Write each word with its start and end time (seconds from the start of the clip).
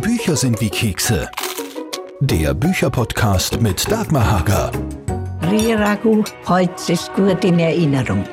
Bücher 0.00 0.36
sind 0.36 0.60
wie 0.60 0.70
Kekse. 0.70 1.28
Der 2.20 2.54
Bücherpodcast 2.54 3.60
mit 3.60 3.90
Dagmar 3.90 4.30
Hager. 4.30 4.70
Riragu, 5.50 6.22
heute 6.46 6.92
ist 6.92 7.12
gut 7.14 7.44
in 7.44 7.58
Erinnerung. 7.58 8.24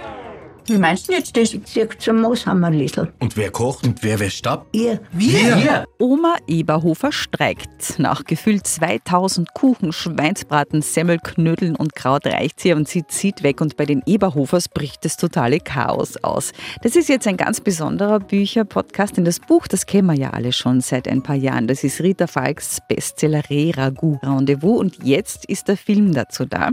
Wie 0.67 0.77
meinst 0.77 1.07
du 1.07 1.13
jetzt 1.13 1.37
das? 1.37 1.55
Zirkt 1.65 2.01
zum 2.01 2.21
Mooshammerlisel. 2.21 3.13
Und 3.19 3.37
wer 3.37 3.51
kocht 3.51 3.85
und 3.85 4.01
wer 4.03 4.19
wäscht 4.19 4.47
ab? 4.47 4.65
Ihr, 4.71 4.99
Wir! 5.11 5.85
Oma 5.99 6.35
Eberhofer 6.47 7.11
streikt. 7.11 7.99
Nach 7.99 8.23
gefühlt 8.23 8.65
2000 8.65 9.53
Kuchen, 9.53 9.93
Schweinsbraten, 9.93 10.81
Semmel, 10.81 11.19
Knödeln 11.19 11.75
und 11.75 11.95
Kraut 11.95 12.25
reicht 12.25 12.59
sie 12.59 12.73
und 12.73 12.87
sie 12.87 13.05
zieht 13.05 13.43
weg 13.43 13.61
und 13.61 13.77
bei 13.77 13.85
den 13.85 14.01
Eberhofers 14.05 14.67
bricht 14.69 15.05
das 15.05 15.17
totale 15.17 15.59
Chaos 15.59 16.17
aus. 16.23 16.51
Das 16.81 16.95
ist 16.95 17.09
jetzt 17.09 17.27
ein 17.27 17.37
ganz 17.37 17.61
besonderer 17.61 18.19
Bücherpodcast, 18.19 19.17
denn 19.17 19.25
das 19.25 19.39
Buch, 19.39 19.67
das 19.67 19.85
kennen 19.85 20.07
wir 20.07 20.17
ja 20.17 20.31
alle 20.31 20.51
schon 20.51 20.81
seit 20.81 21.07
ein 21.07 21.21
paar 21.21 21.35
Jahren. 21.35 21.67
Das 21.67 21.83
ist 21.83 22.01
Rita 22.01 22.27
Falks 22.27 22.79
Bestseller 22.87 23.43
Re-Ragout 23.49 24.19
Rendezvous 24.23 24.79
und 24.79 25.03
jetzt 25.03 25.45
ist 25.45 25.67
der 25.67 25.77
Film 25.77 26.13
dazu 26.13 26.45
da. 26.45 26.71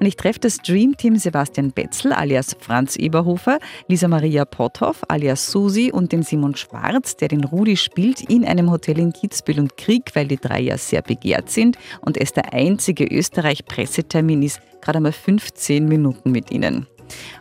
Und 0.00 0.06
ich 0.06 0.16
treffe 0.16 0.40
das 0.40 0.58
Dreamteam 0.58 1.16
Sebastian 1.16 1.72
Betzel 1.72 2.12
alias 2.12 2.56
Franz 2.58 2.96
Eberhofer, 2.96 3.33
Lisa 3.88 4.08
Maria 4.08 4.44
Potthoff 4.44 5.02
alias 5.08 5.50
Susi 5.50 5.90
und 5.92 6.12
den 6.12 6.22
Simon 6.22 6.56
Schwarz, 6.56 7.16
der 7.16 7.28
den 7.28 7.44
Rudi 7.44 7.76
spielt, 7.76 8.20
in 8.22 8.44
einem 8.44 8.70
Hotel 8.70 8.98
in 8.98 9.12
Kitzbühel 9.12 9.60
und 9.60 9.76
Krieg, 9.76 10.10
weil 10.14 10.28
die 10.28 10.36
drei 10.36 10.60
ja 10.60 10.78
sehr 10.78 11.02
begehrt 11.02 11.50
sind 11.50 11.76
und 12.00 12.16
es 12.16 12.32
der 12.32 12.52
einzige 12.52 13.04
Österreich-Pressetermin 13.04 14.42
ist, 14.42 14.60
gerade 14.80 14.98
einmal 14.98 15.12
15 15.12 15.86
Minuten 15.86 16.30
mit 16.30 16.50
ihnen. 16.50 16.86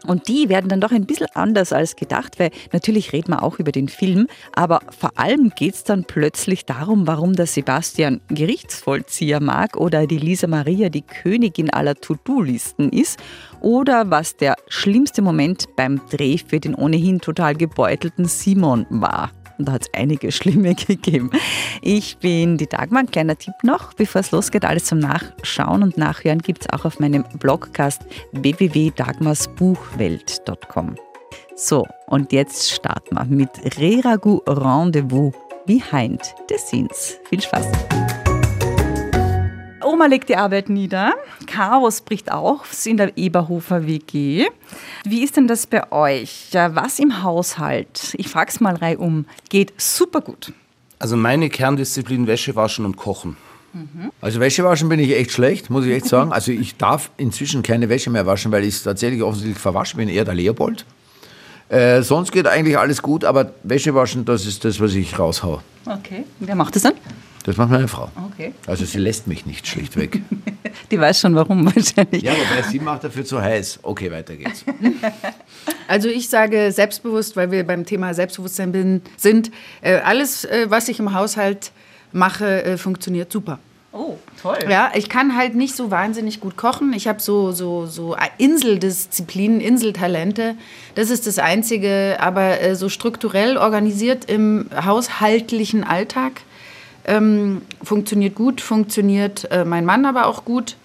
Und 0.07 0.27
die 0.27 0.49
werden 0.49 0.69
dann 0.69 0.81
doch 0.81 0.91
ein 0.91 1.05
bisschen 1.05 1.27
anders 1.33 1.73
als 1.73 1.95
gedacht, 1.95 2.39
weil 2.39 2.51
natürlich 2.71 3.13
reden 3.13 3.31
wir 3.31 3.43
auch 3.43 3.59
über 3.59 3.71
den 3.71 3.87
Film, 3.87 4.27
aber 4.53 4.81
vor 4.97 5.11
allem 5.15 5.51
geht 5.55 5.75
es 5.75 5.83
dann 5.83 6.05
plötzlich 6.05 6.65
darum, 6.65 7.07
warum 7.07 7.33
der 7.33 7.47
Sebastian 7.47 8.21
Gerichtsvollzieher 8.29 9.39
mag 9.39 9.77
oder 9.77 10.07
die 10.07 10.17
Lisa 10.17 10.47
Maria 10.47 10.89
die 10.89 11.01
Königin 11.01 11.69
aller 11.69 11.95
To-Do-Listen 11.95 12.89
ist 12.89 13.19
oder 13.61 14.09
was 14.09 14.35
der 14.35 14.55
schlimmste 14.67 15.21
Moment 15.21 15.65
beim 15.75 16.01
Dreh 16.09 16.37
für 16.37 16.59
den 16.59 16.75
ohnehin 16.75 17.19
total 17.21 17.55
gebeutelten 17.55 18.25
Simon 18.25 18.85
war. 18.89 19.31
Und 19.57 19.67
da 19.67 19.73
hat 19.73 19.81
es 19.83 19.89
einige 19.93 20.31
schlimme 20.43 20.73
gegeben. 20.75 21.31
Ich 21.81 22.17
bin 22.17 22.57
die 22.57 22.67
Dagmar. 22.67 23.01
Ein 23.01 23.11
kleiner 23.11 23.37
Tipp 23.37 23.55
noch, 23.63 23.93
bevor 23.93 24.21
es 24.21 24.31
losgeht, 24.31 24.63
alles 24.65 24.85
zum 24.85 24.99
Nachschauen 24.99 25.83
und 25.83 25.97
Nachhören 25.97 26.39
gibt 26.39 26.61
es 26.61 26.69
auch 26.69 26.85
auf 26.85 26.99
meinem 26.99 27.25
Blogcast 27.39 28.03
www.dagmarsbuchwelt.com. 28.31 30.95
So, 31.55 31.85
und 32.07 32.31
jetzt 32.31 32.71
starten 32.71 33.15
wir 33.15 33.25
mit 33.25 33.49
Reragu 33.77 34.39
Rendezvous 34.47 35.33
Behind 35.65 36.21
the 36.49 36.57
Scenes. 36.57 37.19
Viel 37.29 37.41
Spaß! 37.41 37.67
Oma 39.93 40.07
legt 40.07 40.29
die 40.29 40.35
Arbeit 40.35 40.69
nieder. 40.69 41.13
Chaos 41.45 42.01
bricht 42.01 42.31
aus 42.31 42.87
in 42.87 42.97
der 42.97 43.15
Eberhofer 43.15 43.85
WG. 43.85 44.47
Wie 45.05 45.23
ist 45.23 45.37
denn 45.37 45.47
das 45.47 45.67
bei 45.67 45.91
euch? 45.91 46.47
Was 46.51 46.97
im 46.97 47.21
Haushalt, 47.21 48.15
ich 48.17 48.27
frage 48.27 48.49
es 48.49 48.59
mal 48.59 48.75
reihum, 48.75 49.25
geht 49.49 49.71
super 49.77 50.21
gut. 50.21 50.51
Also 50.97 51.15
meine 51.15 51.47
Kerndisziplin 51.47 52.25
Wäsche 52.25 52.55
waschen 52.55 52.85
und 52.85 52.97
kochen. 52.97 53.37
Also 54.19 54.39
Wäsche 54.39 54.63
waschen 54.63 54.89
bin 54.89 54.99
ich 54.99 55.15
echt 55.15 55.31
schlecht, 55.31 55.69
muss 55.69 55.85
ich 55.85 55.91
echt 55.93 56.07
sagen. 56.07 56.31
Also 56.33 56.51
ich 56.51 56.75
darf 56.77 57.11
inzwischen 57.17 57.61
keine 57.61 57.87
Wäsche 57.87 58.09
mehr 58.09 58.25
waschen, 58.25 58.51
weil 58.51 58.63
ich 58.63 58.73
es 58.73 58.83
tatsächlich 58.83 59.21
offensichtlich 59.21 59.59
verwaschen 59.59 59.97
bin, 59.97 60.09
eher 60.09 60.25
der 60.25 60.33
Leopold. 60.33 60.85
Äh, 61.69 62.01
sonst 62.01 62.31
geht 62.31 62.47
eigentlich 62.47 62.79
alles 62.79 63.03
gut, 63.03 63.23
aber 63.23 63.53
Wäsche 63.61 63.93
waschen, 63.93 64.25
das 64.25 64.47
ist 64.47 64.65
das, 64.65 64.79
was 64.79 64.95
ich 64.95 65.19
raushau. 65.19 65.61
Okay, 65.85 66.23
wer 66.39 66.55
macht 66.55 66.75
das 66.75 66.81
dann? 66.81 66.93
Das 67.43 67.57
macht 67.57 67.71
meine 67.71 67.87
Frau. 67.87 68.09
Okay. 68.31 68.53
Also 68.67 68.85
sie 68.85 68.99
lässt 68.99 69.27
mich 69.27 69.45
nicht 69.45 69.67
schlichtweg. 69.67 70.21
Die 70.91 70.99
weiß 70.99 71.19
schon 71.19 71.35
warum 71.35 71.65
wahrscheinlich. 71.75 72.23
ja, 72.23 72.31
wobei 72.31 72.61
sie 72.69 72.79
macht 72.79 73.03
dafür 73.03 73.25
zu 73.25 73.41
heiß. 73.41 73.79
Okay, 73.83 74.11
weiter 74.11 74.35
geht's. 74.35 74.65
Also 75.87 76.09
ich 76.09 76.29
sage 76.29 76.71
selbstbewusst, 76.71 77.35
weil 77.35 77.51
wir 77.51 77.65
beim 77.65 77.85
Thema 77.85 78.13
Selbstbewusstsein 78.13 78.71
bin, 78.71 79.01
sind, 79.15 79.51
äh, 79.81 79.97
alles, 79.97 80.43
äh, 80.45 80.65
was 80.69 80.89
ich 80.89 80.99
im 80.99 81.13
Haushalt 81.13 81.71
mache, 82.11 82.63
äh, 82.63 82.77
funktioniert 82.77 83.31
super. 83.31 83.59
Oh, 83.91 84.17
toll. 84.41 84.57
Ja, 84.69 84.91
ich 84.95 85.07
kann 85.07 85.37
halt 85.37 85.55
nicht 85.55 85.75
so 85.75 85.91
wahnsinnig 85.91 86.39
gut 86.39 86.57
kochen. 86.57 86.93
Ich 86.93 87.07
habe 87.07 87.21
so, 87.21 87.51
so, 87.51 87.85
so 87.85 88.15
Inseldisziplinen, 88.39 89.61
Inseltalente. 89.61 90.55
Das 90.95 91.11
ist 91.11 91.27
das 91.27 91.37
Einzige. 91.37 92.17
Aber 92.19 92.59
äh, 92.59 92.75
so 92.75 92.89
strukturell 92.89 93.57
organisiert 93.57 94.25
im 94.25 94.67
haushaltlichen 94.73 95.83
Alltag 95.83 96.41
ähm, 97.05 97.61
funktioniert 97.81 98.35
gut, 98.35 98.61
funktioniert 98.61 99.49
äh, 99.51 99.65
mein 99.65 99.85
Mann 99.85 100.05
aber 100.05 100.27
auch 100.27 100.45
gut. 100.45 100.77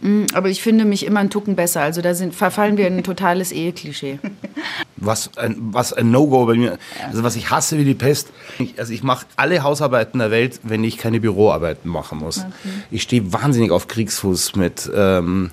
Mm, 0.00 0.24
Aber 0.32 0.48
ich 0.48 0.62
finde 0.62 0.84
mich 0.84 1.04
immer 1.04 1.20
einen 1.20 1.30
Tucken 1.30 1.56
besser. 1.56 1.82
Also 1.82 2.00
da 2.00 2.14
sind, 2.14 2.34
verfallen 2.34 2.76
wir 2.76 2.86
in 2.86 2.96
ein 2.96 3.04
totales 3.04 3.52
Eheklischee. 3.52 4.18
Was 4.96 5.36
ein, 5.38 5.56
was 5.72 5.94
ein 5.94 6.10
No-Go 6.10 6.44
bei 6.44 6.56
mir. 6.56 6.78
Also 7.06 7.22
was 7.22 7.34
ich 7.34 7.50
hasse 7.50 7.78
wie 7.78 7.86
die 7.86 7.94
Pest. 7.94 8.28
Ich, 8.58 8.78
also 8.78 8.92
ich 8.92 9.02
mache 9.02 9.24
alle 9.34 9.62
Hausarbeiten 9.62 10.18
der 10.18 10.30
Welt, 10.30 10.60
wenn 10.62 10.84
ich 10.84 10.98
keine 10.98 11.20
Büroarbeiten 11.20 11.90
machen 11.90 12.18
muss. 12.18 12.44
Ich 12.90 13.00
stehe 13.00 13.32
wahnsinnig 13.32 13.70
auf 13.70 13.88
Kriegsfuß 13.88 14.56
mit 14.56 14.90
ähm, 14.94 15.52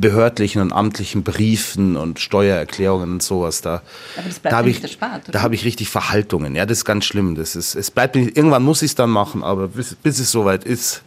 behördlichen 0.00 0.60
und 0.62 0.72
amtlichen 0.72 1.22
Briefen 1.22 1.96
und 1.96 2.20
Steuererklärungen 2.20 3.12
und 3.12 3.22
sowas 3.22 3.60
da. 3.60 3.82
Aber 4.16 4.28
das 4.28 4.38
bleibt 4.38 4.52
da 4.52 4.62
nicht 4.62 4.78
ich, 4.78 4.82
erspart, 4.82 5.24
oder? 5.24 5.32
Da 5.32 5.42
habe 5.42 5.54
ich 5.54 5.64
richtig 5.64 5.88
Verhaltungen. 5.88 6.54
Ja, 6.54 6.66
das 6.66 6.78
ist 6.78 6.84
ganz 6.84 7.04
schlimm. 7.04 7.34
Das 7.34 7.56
ist, 7.56 7.74
es 7.74 7.90
bleibt 7.90 8.14
mir, 8.14 8.24
irgendwann 8.24 8.62
muss 8.62 8.82
ich 8.82 8.90
es 8.90 8.94
dann 8.94 9.10
machen, 9.10 9.42
aber 9.42 9.68
bis, 9.68 9.94
bis 9.94 10.18
es 10.18 10.30
soweit 10.30 10.64
ist, 10.64 11.02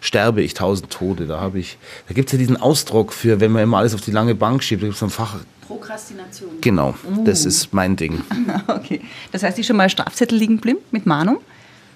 sterbe 0.00 0.42
ich 0.42 0.54
tausend 0.54 0.90
Tode. 0.90 1.26
Da 1.26 1.40
habe 1.40 1.58
ich, 1.58 1.78
da 2.08 2.14
gibt 2.14 2.28
es 2.28 2.32
ja 2.32 2.38
diesen 2.38 2.56
Ausdruck 2.56 3.12
für, 3.12 3.40
wenn 3.40 3.52
man 3.52 3.62
immer 3.62 3.78
alles 3.78 3.94
auf 3.94 4.02
die 4.02 4.10
lange 4.10 4.34
Bank 4.34 4.62
schiebt, 4.62 4.82
da 4.82 4.86
gibt 4.86 4.96
es 4.96 5.02
ein 5.02 5.10
Fach. 5.10 5.36
Prokrastination. 5.66 6.50
Genau, 6.60 6.94
das 7.24 7.46
ist 7.46 7.72
mein 7.72 7.96
Ding. 7.96 8.22
Okay. 8.66 9.00
Das 9.32 9.42
heißt, 9.42 9.58
ist 9.58 9.66
schon 9.66 9.76
mal 9.76 9.88
Strafzettel 9.88 10.36
liegen 10.36 10.56
geblieben 10.56 10.80
mit 10.90 11.06
Mahnung? 11.06 11.38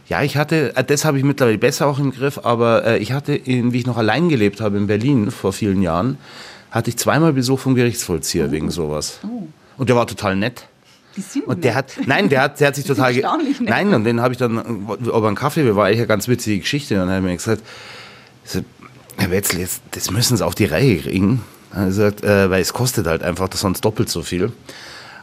Ja, 0.08 0.22
ich 0.22 0.36
hatte, 0.36 0.74
äh, 0.76 0.84
das 0.84 1.04
habe 1.04 1.18
ich 1.18 1.24
mittlerweile 1.24 1.58
besser 1.58 1.86
auch 1.86 1.98
im 1.98 2.10
Griff, 2.12 2.38
aber 2.42 2.84
äh, 2.86 2.98
ich 2.98 3.12
hatte, 3.12 3.34
in, 3.34 3.72
wie 3.72 3.78
ich 3.78 3.86
noch 3.86 3.96
allein 3.98 4.28
gelebt 4.28 4.60
habe 4.60 4.76
in 4.78 4.86
Berlin 4.86 5.30
vor 5.30 5.52
vielen 5.52 5.82
Jahren, 5.82 6.18
hatte 6.70 6.90
ich 6.90 6.96
zweimal 6.96 7.32
Besuch 7.32 7.60
vom 7.60 7.74
Gerichtsvollzieher 7.74 8.50
wegen 8.50 8.70
sowas. 8.70 9.20
Und 9.76 9.88
der 9.88 9.96
war 9.96 10.06
total 10.06 10.36
nett. 10.36 10.66
Die 11.16 11.20
sind 11.20 11.46
Und 11.46 11.64
der 11.64 11.74
hat, 11.74 11.92
nein, 12.06 12.28
der 12.28 12.42
hat, 12.42 12.60
der 12.60 12.68
hat 12.68 12.74
sich 12.76 12.84
total, 12.92 13.12
ge- 13.12 13.24
nein, 13.60 13.92
und 13.94 14.04
den 14.04 14.20
habe 14.20 14.32
ich 14.32 14.38
dann, 14.38 14.58
äh, 14.58 15.08
ob 15.10 15.24
einen 15.24 15.36
Kaffee 15.36 15.74
war 15.76 15.86
eigentlich 15.86 15.98
eine 15.98 16.06
ganz 16.06 16.28
witzige 16.28 16.60
Geschichte. 16.60 16.94
Und 16.94 17.00
dann 17.00 17.08
hat 17.10 17.16
er 17.16 17.20
mir 17.22 17.36
gesagt, 17.36 17.62
so, 18.44 18.60
Herr 19.16 19.30
Wetzel, 19.30 19.60
jetzt, 19.60 19.82
das 19.90 20.10
müssen 20.10 20.36
Sie 20.36 20.44
auf 20.46 20.54
die 20.54 20.64
Reihe 20.66 20.96
kriegen. 20.98 21.42
Er 21.72 21.80
hat 21.80 21.86
gesagt, 21.88 22.24
äh, 22.24 22.48
weil 22.50 22.62
es 22.62 22.72
kostet 22.72 23.06
halt 23.06 23.22
einfach 23.22 23.48
sonst 23.52 23.84
doppelt 23.84 24.08
so 24.08 24.22
viel. 24.22 24.52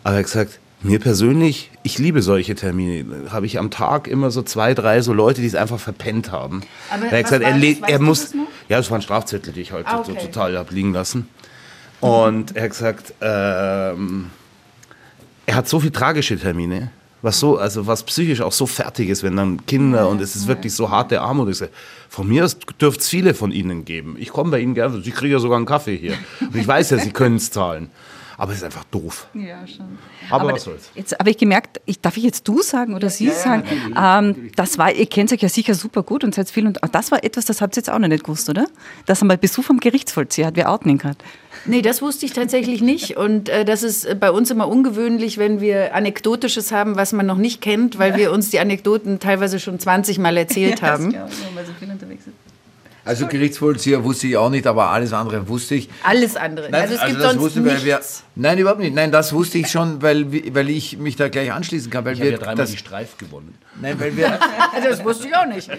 Aber 0.04 0.14
er 0.16 0.20
hat 0.20 0.26
gesagt, 0.26 0.60
mir 0.82 1.00
persönlich, 1.00 1.72
ich 1.84 1.98
liebe 1.98 2.22
solche 2.22 2.56
Termine. 2.56 3.32
Habe 3.32 3.46
ich 3.46 3.58
am 3.58 3.72
Tag 3.72 4.08
immer 4.08 4.30
so 4.32 4.42
zwei, 4.44 4.74
drei 4.74 5.02
so 5.02 5.14
Leute, 5.14 5.42
die 5.42 5.48
es 5.48 5.56
einfach 5.56 5.80
verpennt 5.80 6.32
haben. 6.32 6.62
Aber 6.92 7.06
er 7.06 7.12
hat 7.20 7.32
was 7.32 7.40
gesagt, 7.40 7.44
er, 7.44 7.60
das? 7.60 7.90
er 7.90 8.00
muss, 8.00 8.22
das 8.24 8.34
ja, 8.70 8.78
das 8.78 8.92
waren 8.92 9.02
Strafzettel, 9.02 9.54
die 9.54 9.62
ich 9.62 9.72
halt 9.72 9.88
Ah, 9.88 10.04
so 10.04 10.12
okay. 10.12 10.22
total 10.22 10.58
habe 10.58 10.74
liegen 10.74 10.94
lassen. 10.94 11.28
Und 12.02 12.56
er 12.56 12.64
hat 12.64 12.70
gesagt, 12.72 13.14
ähm, 13.22 14.30
er 15.46 15.56
hat 15.56 15.68
so 15.68 15.80
viele 15.80 15.92
tragische 15.92 16.38
Termine, 16.38 16.92
was 17.22 17.40
so, 17.40 17.58
also 17.58 17.88
was 17.88 18.04
psychisch 18.04 18.42
auch 18.42 18.52
so 18.52 18.68
fertig 18.68 19.10
ist, 19.10 19.24
wenn 19.24 19.36
dann 19.36 19.66
Kinder 19.66 20.08
und 20.10 20.22
es 20.22 20.36
ist 20.36 20.48
wirklich 20.48 20.74
so 20.74 20.90
harte 20.92 21.22
Armut. 21.22 21.50
Ich 21.50 21.58
sage, 21.58 21.72
von 22.10 22.28
mir 22.28 22.46
aus 22.46 22.58
dürfte 22.80 23.00
es 23.02 23.10
viele 23.10 23.34
von 23.34 23.52
Ihnen 23.52 23.86
geben. 23.86 24.16
Ich 24.20 24.30
komme 24.30 24.52
bei 24.52 24.60
Ihnen 24.60 24.76
gerne, 24.76 25.02
Sie 25.02 25.12
kriegen 25.12 25.32
ja 25.32 25.40
sogar 25.40 25.58
einen 25.58 25.66
Kaffee 25.66 25.98
hier. 25.98 26.14
Und 26.42 26.56
ich 26.56 26.68
weiß 26.68 26.92
ja, 26.92 27.00
Sie 27.00 27.10
können 27.14 27.38
es 27.38 27.50
zahlen. 27.50 27.90
Aber 28.38 28.52
es 28.52 28.60
ist 28.60 28.64
einfach 28.64 28.84
doof. 28.86 29.28
Ja, 29.34 29.66
schon. 29.66 29.98
Aber 30.30 30.52
was 30.52 30.64
soll's. 30.64 30.90
Jetzt 30.96 31.18
habe 31.18 31.30
ich 31.30 31.38
gemerkt, 31.38 31.80
ich, 31.86 32.02
darf 32.02 32.18
ich 32.18 32.24
jetzt 32.24 32.48
du 32.48 32.62
sagen 32.62 32.94
oder 32.96 33.10
sie 33.10 33.30
sagen? 33.30 33.64
ähm, 33.98 34.52
das 34.56 34.78
war, 34.78 34.92
ihr 34.92 35.06
kennt 35.06 35.32
euch 35.32 35.42
ja 35.42 35.50
sicher 35.50 35.74
super 35.74 36.04
gut 36.04 36.24
und 36.24 36.36
seid 36.36 36.50
viel. 36.50 36.68
Und 36.68 36.84
ah, 36.84 36.88
das 36.88 37.12
war 37.12 37.24
etwas, 37.24 37.46
das 37.46 37.62
habt 37.62 37.76
ihr 37.76 37.82
jetzt 37.82 37.90
auch 37.90 38.00
noch 38.00 38.08
nicht 38.08 38.24
gewusst, 38.24 38.50
oder? 38.50 38.68
Dass 39.06 39.22
er 39.22 39.26
mal 39.26 39.38
Besuch 39.38 39.64
vom 39.64 39.80
Gerichtsvollzieher 39.80 40.48
hat. 40.48 40.56
Wir 40.56 40.70
outen 40.70 40.90
ihn 40.90 40.98
gerade. 40.98 41.18
Nee, 41.66 41.82
das 41.82 42.02
wusste 42.02 42.26
ich 42.26 42.34
tatsächlich 42.34 42.82
nicht. 42.82 43.18
Und 43.18 43.50
äh, 43.50 43.66
das 43.66 43.84
ist 43.84 44.20
bei 44.20 44.32
uns 44.32 44.52
immer 44.52 44.68
ungewöhnlich, 44.68 45.38
wenn 45.38 45.62
wir 45.62 45.96
Anekdotisches 45.96 46.72
haben, 46.72 46.96
was 46.96 47.14
man 47.14 47.26
noch 47.26 47.38
nicht 47.38 47.62
kennt, 47.62 47.98
weil 47.98 48.18
wir 48.18 48.32
uns 48.32 48.50
die 48.50 48.60
Anekdoten 48.60 49.20
teilweise 49.20 49.60
schon 49.60 49.80
20 49.80 50.20
Mal 50.20 50.38
erzählt 50.38 50.82
haben. 50.82 51.14
weil 51.14 51.66
so 51.66 51.72
viel 51.80 51.90
unterwegs 51.90 52.28
ist. 52.28 52.45
Also 53.06 53.28
Gerichtsvollzieher 53.28 54.04
wusste 54.04 54.26
ich 54.26 54.36
auch 54.36 54.50
nicht, 54.50 54.66
aber 54.66 54.90
alles 54.90 55.14
andere 55.14 55.48
wusste 55.48 55.76
ich. 55.76 55.90
Alles 56.04 56.36
andere. 56.36 56.72
Nein, 56.72 56.82
also 56.82 56.96
es 56.96 57.06
gibt 57.06 57.20
das 57.20 57.24
sonst 57.34 57.40
wusste, 57.40 57.60
nichts. 57.62 57.84
wir, 57.86 58.02
Nein, 58.36 58.58
überhaupt 58.58 58.80
nicht. 58.82 58.96
Nein, 58.96 59.12
das 59.12 59.32
wusste 59.32 59.60
ich 59.60 59.70
schon, 59.70 60.02
weil, 60.02 60.26
weil 60.56 60.70
ich 60.72 60.98
mich 60.98 61.16
da 61.16 61.30
gleich 61.30 61.52
anschließen 61.52 61.92
kann. 61.92 62.04
Weil 62.04 62.14
Ich 62.14 62.20
habe 62.20 62.30
wir 62.32 62.38
ja 62.38 62.40
dreimal 62.40 62.56
das, 62.56 62.72
die 62.72 62.78
Streif 62.78 63.16
gewonnen. 63.18 63.56
Nein, 63.80 64.00
weil 64.00 64.18
wir, 64.18 64.40
Also 64.74 64.90
das 64.90 65.04
wusste 65.06 65.28
ich 65.28 65.36
auch 65.36 65.46
nicht. 65.46 65.70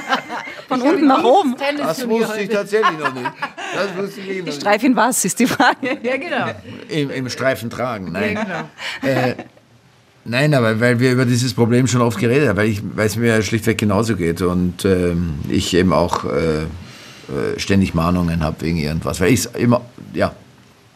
Von 0.68 0.82
unten 0.82 1.08
nach 1.08 1.24
oben. 1.24 1.56
das 1.76 2.08
wusste 2.08 2.40
ich 2.40 2.48
tatsächlich 2.48 2.98
noch 2.98 3.14
nicht. 3.14 3.30
Das 3.74 3.96
wusste 3.96 4.20
ich 4.20 4.28
eh 4.30 4.38
noch 4.38 4.46
nicht. 4.46 4.60
Streif 4.60 4.82
in 4.84 4.94
was, 4.94 5.24
ist 5.24 5.40
die 5.40 5.46
Frage. 5.48 5.98
Ja, 6.02 6.16
genau. 6.16 6.46
Im, 6.88 7.10
Im 7.10 7.28
Streifen 7.28 7.68
tragen, 7.68 8.12
nein. 8.12 8.34
Ja, 8.34 8.44
genau. 9.32 9.44
Nein, 10.24 10.52
aber 10.54 10.80
weil 10.80 11.00
wir 11.00 11.12
über 11.12 11.24
dieses 11.24 11.54
Problem 11.54 11.86
schon 11.86 12.02
oft 12.02 12.18
geredet 12.18 12.48
haben, 12.48 12.56
weil 12.56 12.68
ich, 12.68 12.82
weil 12.94 13.06
es 13.06 13.16
mir 13.16 13.40
schlichtweg 13.42 13.78
genauso 13.78 14.16
geht 14.16 14.42
und 14.42 14.84
ähm, 14.84 15.36
ich 15.48 15.74
eben 15.74 15.92
auch 15.92 16.24
äh, 16.24 16.62
äh, 16.62 16.66
ständig 17.58 17.94
Mahnungen 17.94 18.42
habe 18.42 18.60
wegen 18.60 18.76
irgendwas, 18.76 19.20
weil 19.20 19.32
ich 19.32 19.46
immer, 19.54 19.80
ja, 20.12 20.34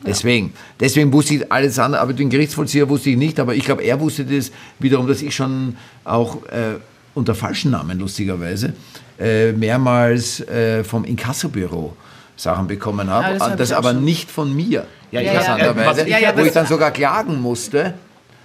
deswegen, 0.06 0.53
deswegen 0.79 1.11
wusste 1.12 1.35
ich 1.37 1.53
alles 1.53 1.79
andere, 1.79 2.03
aber 2.03 2.12
den 2.12 2.29
Gerichtsvollzieher 2.29 2.88
wusste 2.88 3.11
ich 3.11 3.17
nicht, 3.17 3.41
aber 3.41 3.55
ich 3.55 3.65
glaube, 3.65 3.82
er 3.82 3.99
wusste 3.99 4.25
das 4.26 4.53
wiederum, 4.79 5.06
dass 5.06 5.23
ich 5.23 5.35
schon 5.35 5.76
auch 6.05 6.44
äh, 6.47 6.76
unter 7.15 7.35
falschen 7.35 7.71
Namen 7.71 7.99
lustigerweise 7.99 8.75
äh, 9.19 9.53
mehrmals 9.53 10.41
äh, 10.41 10.85
vom 10.85 11.05
Inkassobüro 11.05 11.97
Sachen 12.37 12.67
bekommen 12.67 13.09
habe, 13.09 13.26
Ja, 13.26 13.32
das 13.38 13.49
hab 13.49 13.56
das 13.56 13.73
aber 13.73 13.93
schon. 13.93 14.05
nicht 14.05 14.31
von 14.31 14.55
mir. 14.55 14.87
Ja, 15.12 15.21
interessanterweise, 15.21 16.09
ja. 16.09 16.19
Ja, 16.19 16.37
wo 16.37 16.43
ich 16.43 16.53
dann 16.53 16.67
sogar 16.67 16.91
klagen 16.91 17.41
musste 17.41 17.94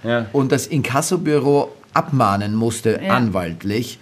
Ja. 0.02 0.26
und 0.32 0.50
das 0.52 0.66
Inkassobüro 0.66 1.70
abmahnen 1.92 2.54
musste, 2.54 3.00
Ja. 3.04 3.14
anwaltlich, 3.14 3.98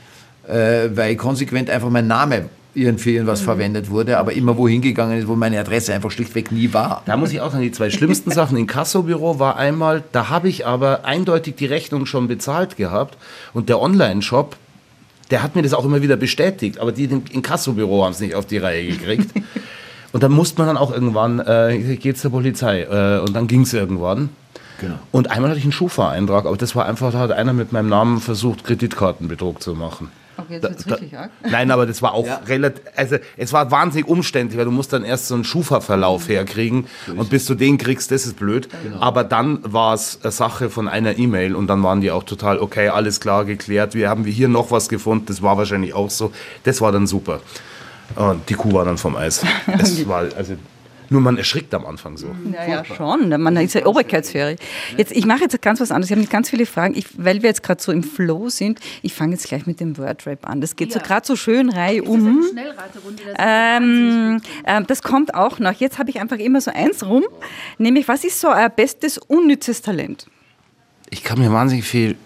äh, 0.48 0.88
weil 0.94 1.16
konsequent 1.16 1.70
einfach 1.70 1.90
mein 1.90 2.06
Name 2.06 2.46
irgend- 2.74 3.00
für 3.00 3.08
Mhm. 3.10 3.14
irgendwas 3.16 3.40
verwendet 3.40 3.90
wurde, 3.90 4.18
aber 4.18 4.32
immer 4.34 4.56
wohin 4.56 4.80
gegangen 4.82 5.18
ist, 5.18 5.26
wo 5.26 5.34
meine 5.34 5.58
Adresse 5.58 5.92
einfach 5.94 6.10
schlichtweg 6.10 6.52
nie 6.52 6.72
war. 6.72 7.02
Da 7.06 7.16
muss 7.16 7.32
ich 7.32 7.40
auch 7.40 7.50
sagen, 7.50 7.62
die 7.64 7.72
zwei 7.72 7.90
schlimmsten 7.90 8.30
Sachen. 8.30 8.56
Inkassobüro 8.64 9.38
war 9.40 9.56
einmal, 9.56 10.04
da 10.12 10.28
habe 10.28 10.48
ich 10.48 10.66
aber 10.66 11.04
eindeutig 11.04 11.56
die 11.56 11.66
Rechnung 11.66 12.06
schon 12.06 12.28
bezahlt 12.28 12.76
gehabt 12.76 13.16
und 13.54 13.68
der 13.68 13.80
Online-Shop, 13.80 14.56
der 15.30 15.42
hat 15.42 15.56
mir 15.56 15.62
das 15.62 15.74
auch 15.74 15.84
immer 15.84 16.00
wieder 16.02 16.16
bestätigt, 16.16 16.78
aber 16.78 16.92
die 16.92 17.04
im 17.04 17.22
Inkassobüro 17.32 18.04
haben 18.04 18.12
es 18.12 18.20
nicht 18.20 18.34
auf 18.34 18.46
die 18.46 18.58
Reihe 18.58 18.86
gekriegt. 18.86 19.30
und 20.12 20.22
dann 20.22 20.32
musste 20.32 20.58
man 20.58 20.68
dann 20.68 20.76
auch 20.76 20.92
irgendwann, 20.92 21.40
äh, 21.40 21.96
geht's 21.96 22.20
zur 22.20 22.30
Polizei 22.30 22.82
äh, 22.82 23.18
und 23.20 23.34
dann 23.34 23.46
ging 23.48 23.62
es 23.62 23.72
irgendwann. 23.74 24.28
Genau. 24.80 24.94
Und 25.10 25.30
einmal 25.30 25.50
hatte 25.50 25.58
ich 25.58 25.64
einen 25.64 25.72
Schufa-Eintrag, 25.72 26.46
aber 26.46 26.56
das 26.56 26.76
war 26.76 26.86
einfach, 26.86 27.10
da 27.12 27.18
hat 27.18 27.32
einer 27.32 27.52
mit 27.52 27.72
meinem 27.72 27.88
Namen 27.88 28.20
versucht, 28.20 28.64
Kreditkartenbetrug 28.64 29.60
zu 29.62 29.74
machen. 29.74 30.10
Okay, 30.40 30.52
jetzt 30.54 30.62
wird's 30.62 30.84
da- 30.84 30.94
richtig 30.94 31.18
arg. 31.18 31.30
Nein, 31.50 31.72
aber 31.72 31.84
das 31.84 32.00
war 32.00 32.14
auch 32.14 32.24
Ja. 32.24 32.40
relativ, 32.46 32.82
also 32.94 33.16
es 33.36 33.52
war 33.52 33.72
wahnsinnig 33.72 34.06
umständlich, 34.06 34.56
weil 34.56 34.66
du 34.66 34.70
musst 34.70 34.92
dann 34.92 35.02
erst 35.04 35.26
so 35.26 35.34
einen 35.34 35.42
Schufa-Verlauf 35.42 36.28
herkriegen 36.28 36.86
und 37.16 37.28
bis 37.28 37.44
du 37.46 37.56
den 37.56 37.76
kriegst, 37.76 38.12
das 38.12 38.24
ist 38.24 38.36
blöd. 38.38 38.68
Aber 39.00 39.24
dann 39.24 39.58
war 39.64 39.94
es 39.94 40.20
eine 40.22 40.30
Sache 40.30 40.70
von 40.70 40.86
einer 40.86 41.18
E-Mail 41.18 41.56
und 41.56 41.66
dann 41.66 41.82
waren 41.82 42.00
die 42.00 42.12
auch 42.12 42.22
total, 42.22 42.60
okay, 42.60 42.88
alles 42.90 43.18
klar 43.18 43.44
geklärt, 43.46 43.94
wir 43.96 44.08
haben 44.08 44.26
wir 44.26 44.32
hier 44.32 44.46
noch 44.46 44.70
was 44.70 44.88
gefunden, 44.88 45.26
das 45.26 45.42
war 45.42 45.58
wahrscheinlich 45.58 45.92
auch 45.94 46.10
so. 46.10 46.30
Das 46.62 46.80
war 46.80 46.92
dann 46.92 47.08
super. 47.08 47.40
Und 48.14 48.48
die 48.48 48.54
Kuh 48.54 48.72
war 48.72 48.84
dann 48.84 48.96
vom 48.96 49.16
Eis. 49.16 49.42
Es 49.78 50.06
war, 50.06 50.24
also, 50.36 50.54
nur 51.10 51.20
man 51.20 51.36
erschrickt 51.38 51.72
am 51.74 51.86
Anfang 51.86 52.16
so. 52.16 52.34
Ja, 52.52 52.66
ja, 52.66 52.84
schon. 52.84 53.28
Man 53.40 53.56
ist 53.56 53.74
ja 53.74 53.86
obrigkeitsfähig. 53.86 54.58
Jetzt, 54.96 55.12
ich 55.12 55.26
mache 55.26 55.42
jetzt 55.42 55.60
ganz 55.62 55.80
was 55.80 55.90
anderes. 55.90 56.08
Ich 56.08 56.12
habe 56.12 56.20
nicht 56.20 56.32
ganz 56.32 56.50
viele 56.50 56.66
Fragen, 56.66 56.94
ich, 56.96 57.06
weil 57.16 57.42
wir 57.42 57.48
jetzt 57.48 57.62
gerade 57.62 57.82
so 57.82 57.92
im 57.92 58.02
Flow 58.02 58.48
sind. 58.48 58.80
Ich 59.02 59.14
fange 59.14 59.32
jetzt 59.32 59.48
gleich 59.48 59.66
mit 59.66 59.80
dem 59.80 59.96
Wordrap 59.96 60.48
an. 60.48 60.60
Das 60.60 60.76
geht 60.76 60.92
so 60.92 61.00
gerade 61.00 61.26
so 61.26 61.36
schön 61.36 61.70
reihum. 61.70 62.44
Schnellraterunde. 62.50 63.22
das 63.22 63.32
ist 63.32 63.38
Ähm, 63.38 64.40
ähm, 64.66 64.86
das 64.86 65.02
kommt 65.02 65.34
auch 65.34 65.58
noch. 65.58 65.72
Jetzt 65.72 65.98
habe 65.98 66.10
ich 66.10 66.20
einfach 66.20 66.38
immer 66.38 66.60
so 66.60 66.70
eins 66.72 67.04
rum. 67.04 67.24
Nämlich, 67.78 68.08
was 68.08 68.24
ist 68.24 68.40
so 68.40 68.48
euer 68.48 68.68
bestes 68.68 69.18
unnützes 69.18 69.82
Talent? 69.82 70.26
Ich 71.10 71.24
kann 71.24 71.38
mir 71.38 71.52
wahnsinnig 71.52 71.86
viel 71.86 72.16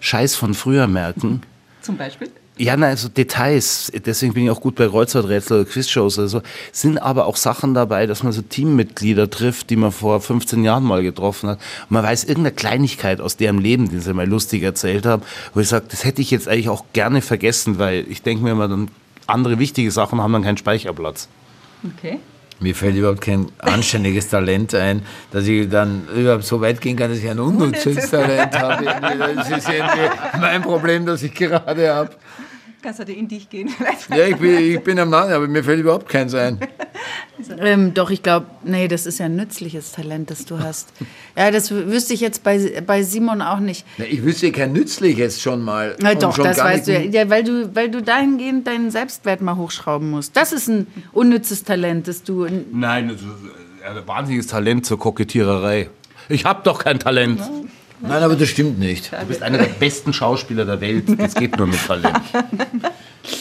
Scheiß 0.00 0.36
von 0.36 0.54
früher 0.54 0.86
merken. 0.86 1.42
Zum 1.80 1.96
Beispiel? 1.96 2.30
Ja, 2.58 2.76
nein, 2.76 2.90
also 2.90 3.08
Details, 3.08 3.92
deswegen 4.04 4.34
bin 4.34 4.44
ich 4.44 4.50
auch 4.50 4.60
gut 4.60 4.74
bei 4.74 4.88
Kreuzworträtsel 4.88 5.60
oder 5.60 5.70
Quizshows 5.70 6.18
oder 6.18 6.26
so, 6.26 6.42
sind 6.72 6.98
aber 6.98 7.26
auch 7.26 7.36
Sachen 7.36 7.72
dabei, 7.72 8.06
dass 8.06 8.24
man 8.24 8.32
so 8.32 8.42
Teammitglieder 8.42 9.30
trifft, 9.30 9.70
die 9.70 9.76
man 9.76 9.92
vor 9.92 10.20
15 10.20 10.64
Jahren 10.64 10.82
mal 10.82 11.04
getroffen 11.04 11.50
hat. 11.50 11.58
Und 11.58 11.92
man 11.92 12.02
weiß 12.02 12.24
irgendeine 12.24 12.56
Kleinigkeit 12.56 13.20
aus 13.20 13.36
deren 13.36 13.58
Leben, 13.58 13.88
die 13.88 14.00
sie 14.00 14.12
mal 14.12 14.28
lustig 14.28 14.64
erzählt 14.64 15.06
haben, 15.06 15.22
wo 15.54 15.60
ich 15.60 15.68
sage, 15.68 15.86
das 15.88 16.04
hätte 16.04 16.20
ich 16.20 16.32
jetzt 16.32 16.48
eigentlich 16.48 16.68
auch 16.68 16.84
gerne 16.92 17.22
vergessen, 17.22 17.78
weil 17.78 18.04
ich 18.08 18.22
denke 18.22 18.42
mir 18.42 18.50
immer, 18.50 18.66
dann 18.66 18.90
andere 19.28 19.60
wichtige 19.60 19.92
Sachen 19.92 20.20
haben 20.20 20.32
dann 20.32 20.42
keinen 20.42 20.56
Speicherplatz. 20.56 21.28
Okay. 21.96 22.18
Mir 22.60 22.74
fällt 22.74 22.96
überhaupt 22.96 23.20
kein 23.20 23.46
anständiges 23.58 24.30
Talent 24.30 24.74
ein, 24.74 25.02
dass 25.30 25.46
ich 25.46 25.68
dann 25.68 26.08
überhaupt 26.08 26.42
so 26.42 26.60
weit 26.60 26.80
gehen 26.80 26.96
kann, 26.96 27.08
dass 27.10 27.20
ich 27.20 27.30
ein 27.30 27.38
unnützes 27.38 28.10
Talent 28.10 28.58
habe. 28.58 28.84
Das 28.84 29.48
ist 29.48 29.68
irgendwie 29.68 30.10
mein 30.40 30.62
Problem, 30.62 31.06
das 31.06 31.22
ich 31.22 31.32
gerade 31.32 31.94
habe. 31.94 32.10
Kannst 32.82 33.00
du 33.00 33.12
in 33.12 33.26
dich 33.28 33.50
gehen? 33.50 33.70
Ja, 34.16 34.26
ich 34.26 34.36
bin, 34.36 34.56
ich 34.58 34.80
bin 34.82 34.98
am 34.98 35.10
Nahen, 35.10 35.32
aber 35.32 35.48
mir 35.48 35.64
fällt 35.64 35.80
überhaupt 35.80 36.08
keins 36.08 36.32
ein. 36.34 36.58
Ähm, 37.58 37.92
doch, 37.94 38.10
ich 38.10 38.22
glaube, 38.22 38.46
nee, 38.64 38.88
das 38.88 39.06
ist 39.06 39.18
ja 39.18 39.26
ein 39.26 39.36
nützliches 39.36 39.92
Talent, 39.92 40.30
das 40.30 40.44
du 40.44 40.58
hast. 40.60 40.92
Ja, 41.36 41.50
das 41.50 41.70
wü- 41.70 41.86
wüsste 41.88 42.14
ich 42.14 42.20
jetzt 42.20 42.42
bei, 42.42 42.82
bei 42.86 43.02
Simon 43.02 43.42
auch 43.42 43.60
nicht. 43.60 43.84
Na, 43.96 44.04
Ich 44.04 44.22
wüsste 44.24 44.50
kein 44.52 44.72
nützliches 44.72 45.40
schon 45.42 45.62
mal. 45.62 45.96
Na 46.00 46.14
doch, 46.14 46.34
schon 46.34 46.44
das 46.44 46.58
weißt 46.58 46.88
du 46.88 46.92
ja. 46.92 47.00
ja 47.00 47.30
weil, 47.30 47.44
du, 47.44 47.74
weil 47.74 47.90
du 47.90 48.00
dahingehend 48.02 48.66
deinen 48.66 48.90
Selbstwert 48.90 49.40
mal 49.40 49.56
hochschrauben 49.56 50.10
musst. 50.10 50.36
Das 50.36 50.52
ist 50.52 50.68
ein 50.68 50.86
unnützes 51.12 51.64
Talent, 51.64 52.06
das 52.08 52.22
du. 52.22 52.46
Nein, 52.72 53.08
das 53.08 53.20
ist 53.20 53.26
ein 53.84 54.06
wahnsinniges 54.06 54.46
Talent 54.48 54.86
zur 54.86 54.98
Kokettiererei. 54.98 55.90
Ich 56.28 56.44
habe 56.44 56.60
doch 56.64 56.84
kein 56.84 56.98
Talent. 56.98 57.40
Nein, 58.00 58.22
aber 58.22 58.36
das 58.36 58.48
stimmt 58.48 58.78
nicht. 58.78 59.12
Du 59.12 59.26
bist 59.26 59.42
einer 59.42 59.58
der 59.58 59.66
besten 59.66 60.12
Schauspieler 60.12 60.64
der 60.64 60.80
Welt. 60.80 61.04
Das 61.18 61.34
geht 61.34 61.56
nur 61.56 61.66
mit 61.66 61.84
Talent. 61.86 62.20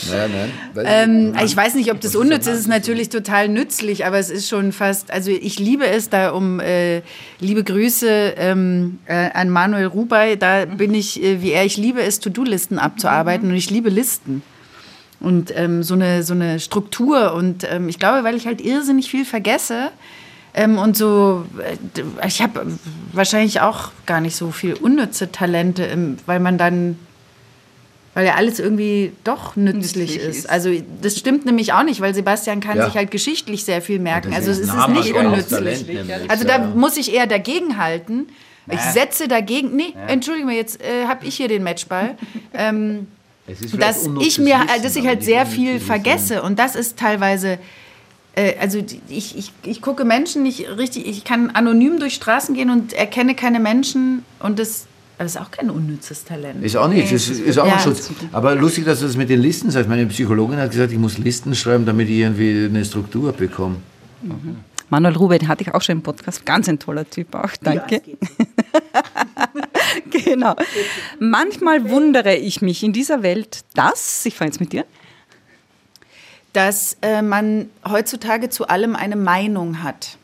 Nein, 0.09 0.31
nein. 0.75 0.85
Ähm, 0.85 1.33
ich 1.45 1.55
weiß 1.55 1.75
nicht, 1.75 1.91
ob 1.91 2.01
das 2.01 2.15
unnütz 2.15 2.45
ist. 2.47 2.53
Es 2.53 2.59
ist 2.61 2.67
natürlich 2.67 3.09
total 3.09 3.47
nützlich, 3.47 4.05
aber 4.05 4.17
es 4.17 4.29
ist 4.29 4.49
schon 4.49 4.71
fast. 4.73 5.11
Also 5.11 5.31
ich 5.31 5.59
liebe 5.59 5.87
es 5.87 6.09
da 6.09 6.31
um 6.31 6.59
äh, 6.59 7.01
liebe 7.39 7.63
Grüße 7.63 8.35
ähm, 8.37 8.99
äh, 9.05 9.29
an 9.33 9.49
Manuel 9.49 9.85
Rubey. 9.85 10.37
Da 10.37 10.65
bin 10.65 10.93
ich 10.93 11.23
äh, 11.23 11.41
wie 11.41 11.51
er. 11.51 11.63
Ich 11.63 11.77
liebe 11.77 12.01
es, 12.01 12.19
To-Do-Listen 12.19 12.79
abzuarbeiten 12.79 13.49
und 13.49 13.55
ich 13.55 13.69
liebe 13.69 13.89
Listen. 13.89 14.41
Und 15.19 15.55
ähm, 15.55 15.83
so, 15.83 15.93
eine, 15.93 16.23
so 16.23 16.33
eine 16.33 16.59
Struktur. 16.59 17.33
Und 17.33 17.65
ähm, 17.69 17.87
ich 17.87 17.97
glaube, 17.97 18.23
weil 18.23 18.35
ich 18.35 18.45
halt 18.45 18.61
irrsinnig 18.61 19.09
viel 19.09 19.25
vergesse. 19.25 19.91
Ähm, 20.57 20.77
und 20.79 20.97
so, 20.97 21.45
äh, 21.63 22.27
ich 22.27 22.41
habe 22.41 22.65
wahrscheinlich 23.13 23.61
auch 23.61 23.91
gar 24.07 24.19
nicht 24.21 24.35
so 24.35 24.51
viel 24.51 24.73
unnütze 24.73 25.31
Talente, 25.31 25.85
ähm, 25.85 26.17
weil 26.25 26.39
man 26.39 26.57
dann 26.57 26.97
weil 28.15 28.25
ja 28.25 28.33
alles 28.33 28.57
irgendwie 28.59 29.11
doch 29.23 29.55
nützlich, 29.55 29.83
Nützlich 30.09 30.15
ist. 30.17 30.37
ist. 30.39 30.49
Also 30.49 30.71
das 31.03 31.19
stimmt 31.19 31.45
nämlich 31.45 31.73
auch 31.73 31.83
nicht, 31.83 32.01
weil 32.01 32.15
Sebastian 32.15 32.61
kann 32.61 32.75
Ja. 32.75 32.85
sich 32.85 32.95
halt 32.95 33.11
geschichtlich 33.11 33.63
sehr 33.63 33.79
viel 33.79 33.99
merken. 33.99 34.33
Also 34.33 34.49
es 34.49 34.57
ist 34.57 34.73
nicht 34.73 35.13
auch 35.13 35.19
unnützlich. 35.23 35.85
Talent 35.85 36.09
Also 36.27 36.47
ja. 36.47 36.57
da 36.57 36.65
muss 36.65 36.97
ich 36.97 37.13
eher 37.13 37.27
dagegen 37.27 37.77
halten. 37.77 38.25
Ich 38.71 38.81
setze 38.81 39.27
dagegen. 39.27 39.75
Nee, 39.75 39.93
entschuldige 40.07 40.47
mir, 40.47 40.55
jetzt 40.55 40.81
äh, 40.81 41.05
habe 41.07 41.27
ich 41.27 41.35
hier 41.35 41.47
den 41.47 41.61
Matchball. 41.61 42.17
ähm, 42.55 43.05
Es 43.45 43.61
ist 43.61 43.69
vielleicht 43.75 43.83
dass 43.83 44.07
ich 44.19 44.39
mir, 44.39 44.55
Wissen, 44.65 44.83
dass 44.83 44.95
ich 44.95 45.05
halt 45.05 45.23
sehr 45.23 45.45
viel 45.45 45.79
vergesse 45.79 46.41
und 46.41 46.57
das 46.57 46.75
ist 46.75 46.97
teilweise, 46.97 47.59
also 48.59 48.81
die- 48.81 49.01
ich, 49.09 49.37
ich, 49.37 49.51
ich 49.63 49.81
gucke 49.81 50.05
Menschen 50.05 50.43
nicht 50.43 50.67
richtig, 50.77 51.07
ich 51.07 51.23
kann 51.23 51.49
anonym 51.51 51.99
durch 51.99 52.13
Straßen 52.15 52.53
gehen 52.55 52.69
und 52.69 52.93
erkenne 52.93 53.33
keine 53.35 53.59
Menschen 53.59 54.23
und 54.39 54.59
das, 54.59 54.85
das 55.17 55.31
ist 55.35 55.41
auch 55.41 55.49
kein 55.51 55.69
unnützes 55.71 56.23
Talent. 56.23 56.63
Ist 56.63 56.77
auch 56.77 56.87
nicht, 56.87 57.11
das 57.11 57.27
ist 57.29 57.57
auch 57.57 57.65
Ja. 57.65 57.73
ein 57.73 57.79
Schutz. 57.79 58.11
Aber 58.31 58.53
lustig, 58.55 58.85
dass 58.85 58.99
du 58.99 59.07
das 59.07 59.17
mit 59.17 59.29
den 59.29 59.41
Listen 59.41 59.71
sagst. 59.71 59.89
Meine 59.89 60.05
Psychologin 60.05 60.57
hat 60.57 60.71
gesagt, 60.71 60.91
ich 60.91 60.99
muss 60.99 61.17
Listen 61.17 61.55
schreiben, 61.55 61.85
damit 61.85 62.07
ich 62.09 62.17
irgendwie 62.17 62.65
eine 62.65 62.85
Struktur 62.85 63.33
bekomme. 63.33 63.77
Manuel 64.89 65.15
Rube, 65.15 65.37
den 65.39 65.47
hatte 65.47 65.63
ich 65.63 65.73
auch 65.73 65.81
schon 65.81 65.97
im 65.97 66.01
Podcast. 66.01 66.45
Ganz 66.45 66.69
ein 66.69 66.79
toller 66.79 67.09
Typ 67.09 67.33
auch. 67.35 67.49
Danke. 67.61 68.01
genau. 70.09 70.55
Manchmal 71.19 71.89
wundere 71.89 72.35
ich 72.35 72.61
mich 72.61 72.83
in 72.83 72.93
dieser 72.93 73.23
Welt, 73.23 73.61
dass, 73.73 74.25
ich 74.25 74.35
fange 74.35 74.49
jetzt 74.51 74.59
mit 74.59 74.73
dir, 74.73 74.85
dass 76.57 76.97
äh, 77.03 77.21
man 77.21 77.69
heutzutage 77.87 78.49
zu 78.49 78.67
allem 78.67 78.95
eine 78.95 79.15
Meinung 79.15 79.83
hat. 79.83 80.17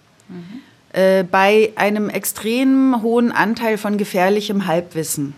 Äh, 0.93 1.23
bei 1.23 1.71
einem 1.75 2.09
extrem 2.09 3.03
hohen 3.03 3.31
Anteil 3.31 3.77
von 3.77 3.99
gefährlichem 3.99 4.65
Halbwissen. 4.65 5.35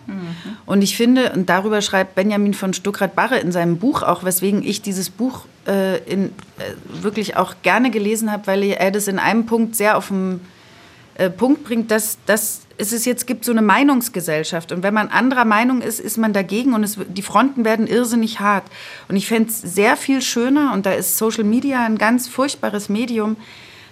Und 0.66 0.82
ich 0.84 0.96
finde, 0.96 1.34
und 1.34 1.50
darüber 1.50 1.82
schreibt 1.82 2.16
Benjamin 2.16 2.54
von 2.54 2.74
Stuckrad-Barre 2.74 3.40
in 3.40 3.52
seinem 3.52 3.78
Buch 3.78 4.04
auch, 4.04 4.24
weswegen 4.24 4.64
ich 4.64 4.82
dieses 4.82 5.10
Buch 5.10 5.48
äh, 5.68 5.98
in, 6.04 6.28
äh, 6.28 7.04
wirklich 7.04 7.36
auch 7.36 7.56
gerne 7.62 7.92
gelesen 7.92 8.32
habe, 8.32 8.48
weil 8.48 8.64
er 8.64 8.92
das 8.92 9.10
in 9.10 9.20
einem 9.20 9.46
Punkt 9.46 9.76
sehr 9.76 9.98
auf 9.98 10.08
den 10.08 10.40
äh, 11.16 11.30
Punkt 11.30 11.66
bringt, 11.66 11.92
dass, 11.92 12.20
dass 12.26 12.65
es 12.78 12.92
ist 12.92 13.06
jetzt 13.06 13.26
gibt 13.28 13.46
so 13.46 13.52
eine 13.52 13.62
Meinungsgesellschaft 13.62 14.72
und 14.72 14.84
wenn 14.84 14.94
man 14.94 15.08
anderer 15.08 15.46
Meinung 15.46 15.82
ist, 15.82 16.00
ist 16.00 16.18
man 16.18 16.34
dagegen 16.34 16.74
und 16.74 16.84
es, 16.84 16.98
die 17.08 17.22
Fronten 17.22 17.64
werden 17.64 17.88
irrsinnig 17.88 18.40
hart. 18.40 18.66
Und 19.08 19.16
ich 19.16 19.28
fände 19.28 19.50
es 19.50 19.62
sehr 19.62 19.96
viel 19.98 20.22
schöner 20.22 20.74
und 20.74 20.86
da 20.86 20.92
ist 20.92 21.18
Social 21.18 21.44
Media 21.44 21.86
ein 21.86 21.98
ganz 21.98 22.28
furchtbares 22.28 22.90
Medium, 22.90 23.38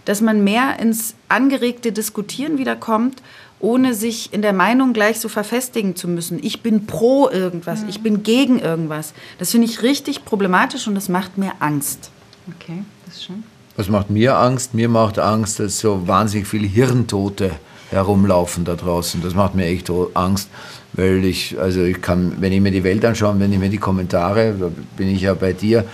dass 0.06 0.22
man 0.22 0.44
mehr 0.44 0.80
ins 0.80 1.16
angeregte 1.30 1.92
Diskutieren 1.92 2.58
wiederkommt, 2.58 3.22
ohne 3.60 3.94
sich 3.94 4.34
in 4.34 4.42
der 4.42 4.52
Meinung 4.52 4.92
gleich 4.92 5.22
so 5.22 5.30
verfestigen 5.30 5.96
zu 5.96 6.10
müssen. 6.10 6.44
Ich 6.44 6.62
bin 6.62 6.86
pro 6.86 7.30
irgendwas, 7.30 7.86
ich 7.88 8.02
bin 8.02 8.22
gegen 8.24 8.60
irgendwas. 8.60 9.14
Das 9.40 9.52
finde 9.52 9.68
ich 9.68 9.82
richtig 9.82 10.26
problematisch 10.26 10.88
und 10.88 10.96
das 10.96 11.08
macht 11.08 11.38
mir 11.38 11.54
Angst. 11.60 12.12
okay, 12.50 12.84
das 13.06 13.16
ist 13.16 13.26
schon. 13.26 13.44
Was 13.78 13.88
macht 13.88 14.10
mir 14.10 14.38
Angst? 14.38 14.74
Mir 14.74 14.90
macht 14.90 15.18
Angst, 15.18 15.60
dass 15.60 15.80
so 15.80 16.08
wahnsinnig 16.08 16.48
viele 16.48 16.68
Hirntote 16.68 17.52
herumlaufen 17.94 18.66
da 18.66 18.76
draußen. 18.76 19.22
Das 19.22 19.34
macht 19.34 19.56
mir 19.56 19.66
echt 19.66 19.90
Angst, 20.14 20.50
weil 20.94 21.24
ich, 21.24 21.60
also 21.60 21.84
ich 21.84 22.02
kann, 22.02 22.38
wenn 22.40 22.52
ich 22.52 22.62
mir 22.62 22.72
die 22.72 22.84
Welt 22.84 23.06
anschaue, 23.06 23.40
wenn 23.40 23.54
ich 23.54 23.60
mir 23.60 23.70
die 23.70 23.78
Kommentare, 23.78 24.56
da 24.60 24.70
bin 24.98 25.08
ich 25.08 25.22
ja 25.22 25.34
bei 25.34 25.54
dir, 25.54 25.86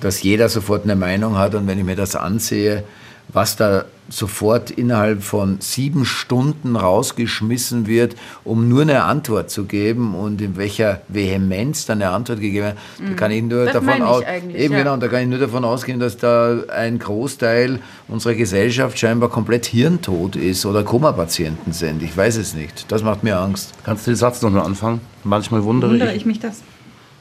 dass 0.00 0.22
jeder 0.22 0.48
sofort 0.48 0.84
eine 0.84 0.96
Meinung 0.96 1.36
hat 1.38 1.54
und 1.54 1.66
wenn 1.66 1.78
ich 1.78 1.84
mir 1.84 1.96
das 1.96 2.16
ansehe, 2.16 2.84
was 3.28 3.56
da 3.56 3.84
sofort 4.08 4.70
innerhalb 4.70 5.22
von 5.22 5.56
sieben 5.60 6.04
Stunden 6.04 6.76
rausgeschmissen 6.76 7.86
wird, 7.88 8.14
um 8.44 8.68
nur 8.68 8.82
eine 8.82 9.02
Antwort 9.02 9.50
zu 9.50 9.64
geben 9.64 10.14
und 10.14 10.40
in 10.40 10.56
welcher 10.56 11.00
Vehemenz 11.08 11.86
dann 11.86 12.00
eine 12.00 12.12
Antwort 12.12 12.40
gegeben 12.40 12.66
wird, 12.66 12.76
da 13.10 13.14
kann 13.14 13.30
ich 13.32 13.42
nur 13.42 13.64
Das 13.64 13.74
davon 13.74 14.02
aus, 14.02 14.22
eben 14.22 14.74
ja. 14.74 14.78
genau, 14.78 14.96
da 14.96 15.08
kann 15.08 15.22
ich 15.22 15.28
nur 15.28 15.38
davon 15.40 15.64
ausgehen, 15.64 15.98
dass 15.98 16.16
da 16.16 16.56
ein 16.68 16.98
Großteil 17.00 17.80
unserer 18.06 18.34
Gesellschaft 18.34 18.96
scheinbar 18.98 19.28
komplett 19.28 19.66
hirntot 19.66 20.36
ist 20.36 20.64
oder 20.66 20.84
Koma-Patienten 20.84 21.72
sind. 21.72 22.00
Ich 22.02 22.16
weiß 22.16 22.36
es 22.36 22.54
nicht. 22.54 22.90
Das 22.92 23.02
macht 23.02 23.24
mir 23.24 23.38
Angst. 23.38 23.74
Kannst 23.84 24.06
du 24.06 24.12
den 24.12 24.16
Satz 24.16 24.40
noch 24.40 24.50
mal 24.50 24.62
anfangen? 24.62 25.00
Manchmal 25.24 25.64
wundere, 25.64 25.90
Wundere 25.90 26.10
ich 26.10 26.18
ich 26.18 26.26
mich 26.26 26.38
das. 26.38 26.62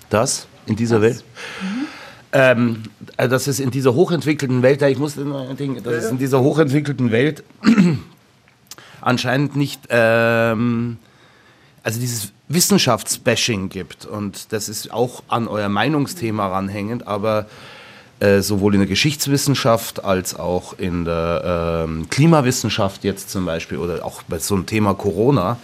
das 0.10 0.48
in 0.68 0.76
dieser 0.76 1.02
Welt. 1.02 1.24
Ähm, 2.38 2.84
äh, 3.16 3.30
dass 3.30 3.48
es 3.48 3.62
in 3.62 3.72
dieser 3.72 3.94
hochentwickelten 3.94 4.62
Welt, 4.62 4.82
ich 4.82 4.98
muss 4.98 5.16
Ding, 5.16 5.82
dass 5.82 5.94
es 5.94 6.12
in 6.12 6.18
dieser 6.18 6.42
hochentwickelten 6.42 7.10
Welt 7.12 7.46
anscheinend 9.02 9.56
nicht, 9.56 9.84
ähm, 9.88 10.98
also 11.82 11.98
dieses 11.98 12.34
Wissenschaftsbashing 12.50 13.70
gibt. 13.70 14.06
Und 14.06 14.52
das 14.52 14.68
ist 14.68 14.92
auch 14.92 15.24
an 15.30 15.48
euer 15.48 15.70
Meinungsthema 15.70 16.48
ranhängend, 16.48 17.08
aber 17.08 17.46
äh, 18.20 18.42
sowohl 18.42 18.74
in 18.74 18.82
der 18.82 18.90
Geschichtswissenschaft 18.90 20.04
als 20.04 20.36
auch 20.38 20.78
in 20.78 21.06
der 21.06 21.86
ähm, 21.86 22.10
Klimawissenschaft 22.10 23.06
jetzt 23.06 23.30
zum 23.30 23.46
Beispiel 23.46 23.78
oder 23.78 24.04
auch 24.04 24.24
bei 24.24 24.40
so 24.40 24.56
einem 24.56 24.66
Thema 24.66 24.94
Corona, 24.94 25.58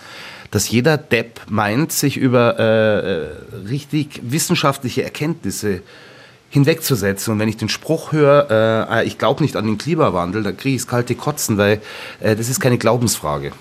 dass 0.52 0.70
jeder 0.70 0.98
Depp 0.98 1.42
meint, 1.50 1.92
sich 1.92 2.16
über 2.16 2.58
äh, 2.58 2.64
äh, 2.64 3.28
richtig 3.68 4.22
wissenschaftliche 4.24 5.04
Erkenntnisse 5.04 5.82
hinwegzusetzen. 6.52 7.34
Und 7.34 7.40
wenn 7.40 7.50
ich 7.50 7.58
den 7.58 7.70
Spruch 7.70 8.12
höre, 8.12 8.92
äh, 8.92 9.08
ich 9.08 9.18
glaube 9.18 9.42
nicht 9.42 9.56
an 9.56 9.66
den 9.66 9.80
Klimawandel, 9.80 10.44
dann 10.44 10.56
kriege 10.56 10.76
ich 10.76 10.82
das 10.84 10.88
kalte 10.88 11.16
Kotzen, 11.16 11.58
weil 11.58 11.82
äh, 12.20 12.36
das 12.36 12.50
ist 12.50 12.60
keine 12.60 12.78
Glaubensfrage. 12.78 13.54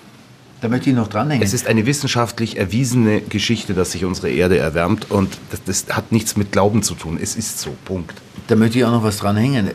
Da 0.59 0.67
möchte 0.67 0.91
ich 0.91 0.95
noch 0.95 1.07
dranhängen. 1.07 1.43
Es 1.43 1.53
ist 1.53 1.65
eine 1.65 1.87
wissenschaftlich 1.87 2.57
erwiesene 2.57 3.21
Geschichte, 3.21 3.73
dass 3.73 3.93
sich 3.93 4.05
unsere 4.05 4.29
Erde 4.29 4.59
erwärmt 4.59 5.09
und 5.09 5.35
das, 5.49 5.63
das 5.63 5.95
hat 5.95 6.11
nichts 6.11 6.37
mit 6.37 6.51
Glauben 6.51 6.83
zu 6.83 6.93
tun. 6.93 7.17
Es 7.19 7.35
ist 7.35 7.59
so, 7.59 7.75
Punkt. 7.83 8.13
Da 8.47 8.55
möchte 8.55 8.77
ich 8.77 8.85
auch 8.85 8.91
noch 8.91 9.03
was 9.03 9.17
dranhängen. 9.17 9.71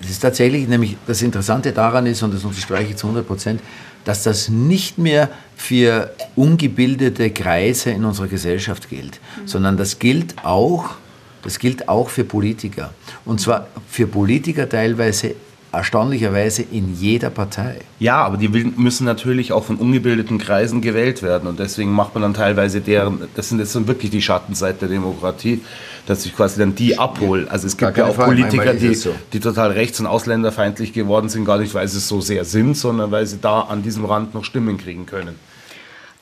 Es 0.00 0.10
ist 0.10 0.20
tatsächlich 0.20 0.66
nämlich 0.68 0.96
das 1.06 1.20
Interessante 1.20 1.72
daran 1.72 2.06
ist, 2.06 2.22
und 2.22 2.32
das 2.32 2.44
unterstreiche 2.44 2.90
ich 2.90 2.96
zu 2.96 3.08
100 3.08 3.26
Prozent, 3.26 3.60
dass 4.04 4.22
das 4.22 4.48
nicht 4.48 4.98
mehr 4.98 5.28
für 5.56 6.12
ungebildete 6.34 7.30
Kreise 7.30 7.90
in 7.90 8.04
unserer 8.04 8.28
Gesellschaft 8.28 8.88
gilt, 8.88 9.20
sondern 9.44 9.76
das 9.76 9.98
gilt 9.98 10.44
auch, 10.44 10.96
das 11.42 11.58
gilt 11.58 11.88
auch 11.88 12.08
für 12.08 12.24
Politiker. 12.24 12.92
Und 13.24 13.40
zwar 13.40 13.66
für 13.88 14.06
Politiker 14.06 14.68
teilweise 14.68 15.34
erstaunlicherweise 15.72 16.62
in 16.70 16.94
jeder 16.94 17.30
Partei. 17.30 17.76
Ja, 17.98 18.22
aber 18.22 18.36
die 18.36 18.48
müssen 18.48 19.04
natürlich 19.04 19.52
auch 19.52 19.64
von 19.64 19.76
ungebildeten 19.76 20.36
Kreisen 20.36 20.82
gewählt 20.82 21.22
werden. 21.22 21.48
Und 21.48 21.58
deswegen 21.58 21.90
macht 21.92 22.14
man 22.14 22.22
dann 22.22 22.34
teilweise 22.34 22.82
deren, 22.82 23.20
das 23.34 23.48
sind 23.48 23.58
jetzt 23.58 23.74
dann 23.74 23.88
wirklich 23.88 24.10
die 24.10 24.20
Schattenseite 24.20 24.80
der 24.80 24.88
Demokratie, 24.88 25.62
dass 26.06 26.26
ich 26.26 26.36
quasi 26.36 26.58
dann 26.58 26.74
die 26.74 26.98
abhole. 26.98 27.50
Also 27.50 27.66
es 27.66 27.76
gibt 27.78 27.96
ja 27.96 28.04
auch 28.04 28.14
Frage, 28.14 28.32
Politiker, 28.32 28.74
die, 28.74 28.94
so. 28.94 29.14
die 29.32 29.40
total 29.40 29.70
rechts- 29.70 29.98
und 29.98 30.06
ausländerfeindlich 30.06 30.92
geworden 30.92 31.30
sind, 31.30 31.46
gar 31.46 31.58
nicht, 31.58 31.72
weil 31.72 31.88
sie 31.88 31.98
es 31.98 32.08
so 32.08 32.20
sehr 32.20 32.44
sind, 32.44 32.76
sondern 32.76 33.10
weil 33.10 33.26
sie 33.26 33.38
da 33.40 33.62
an 33.62 33.82
diesem 33.82 34.04
Rand 34.04 34.34
noch 34.34 34.44
Stimmen 34.44 34.76
kriegen 34.76 35.06
können. 35.06 35.36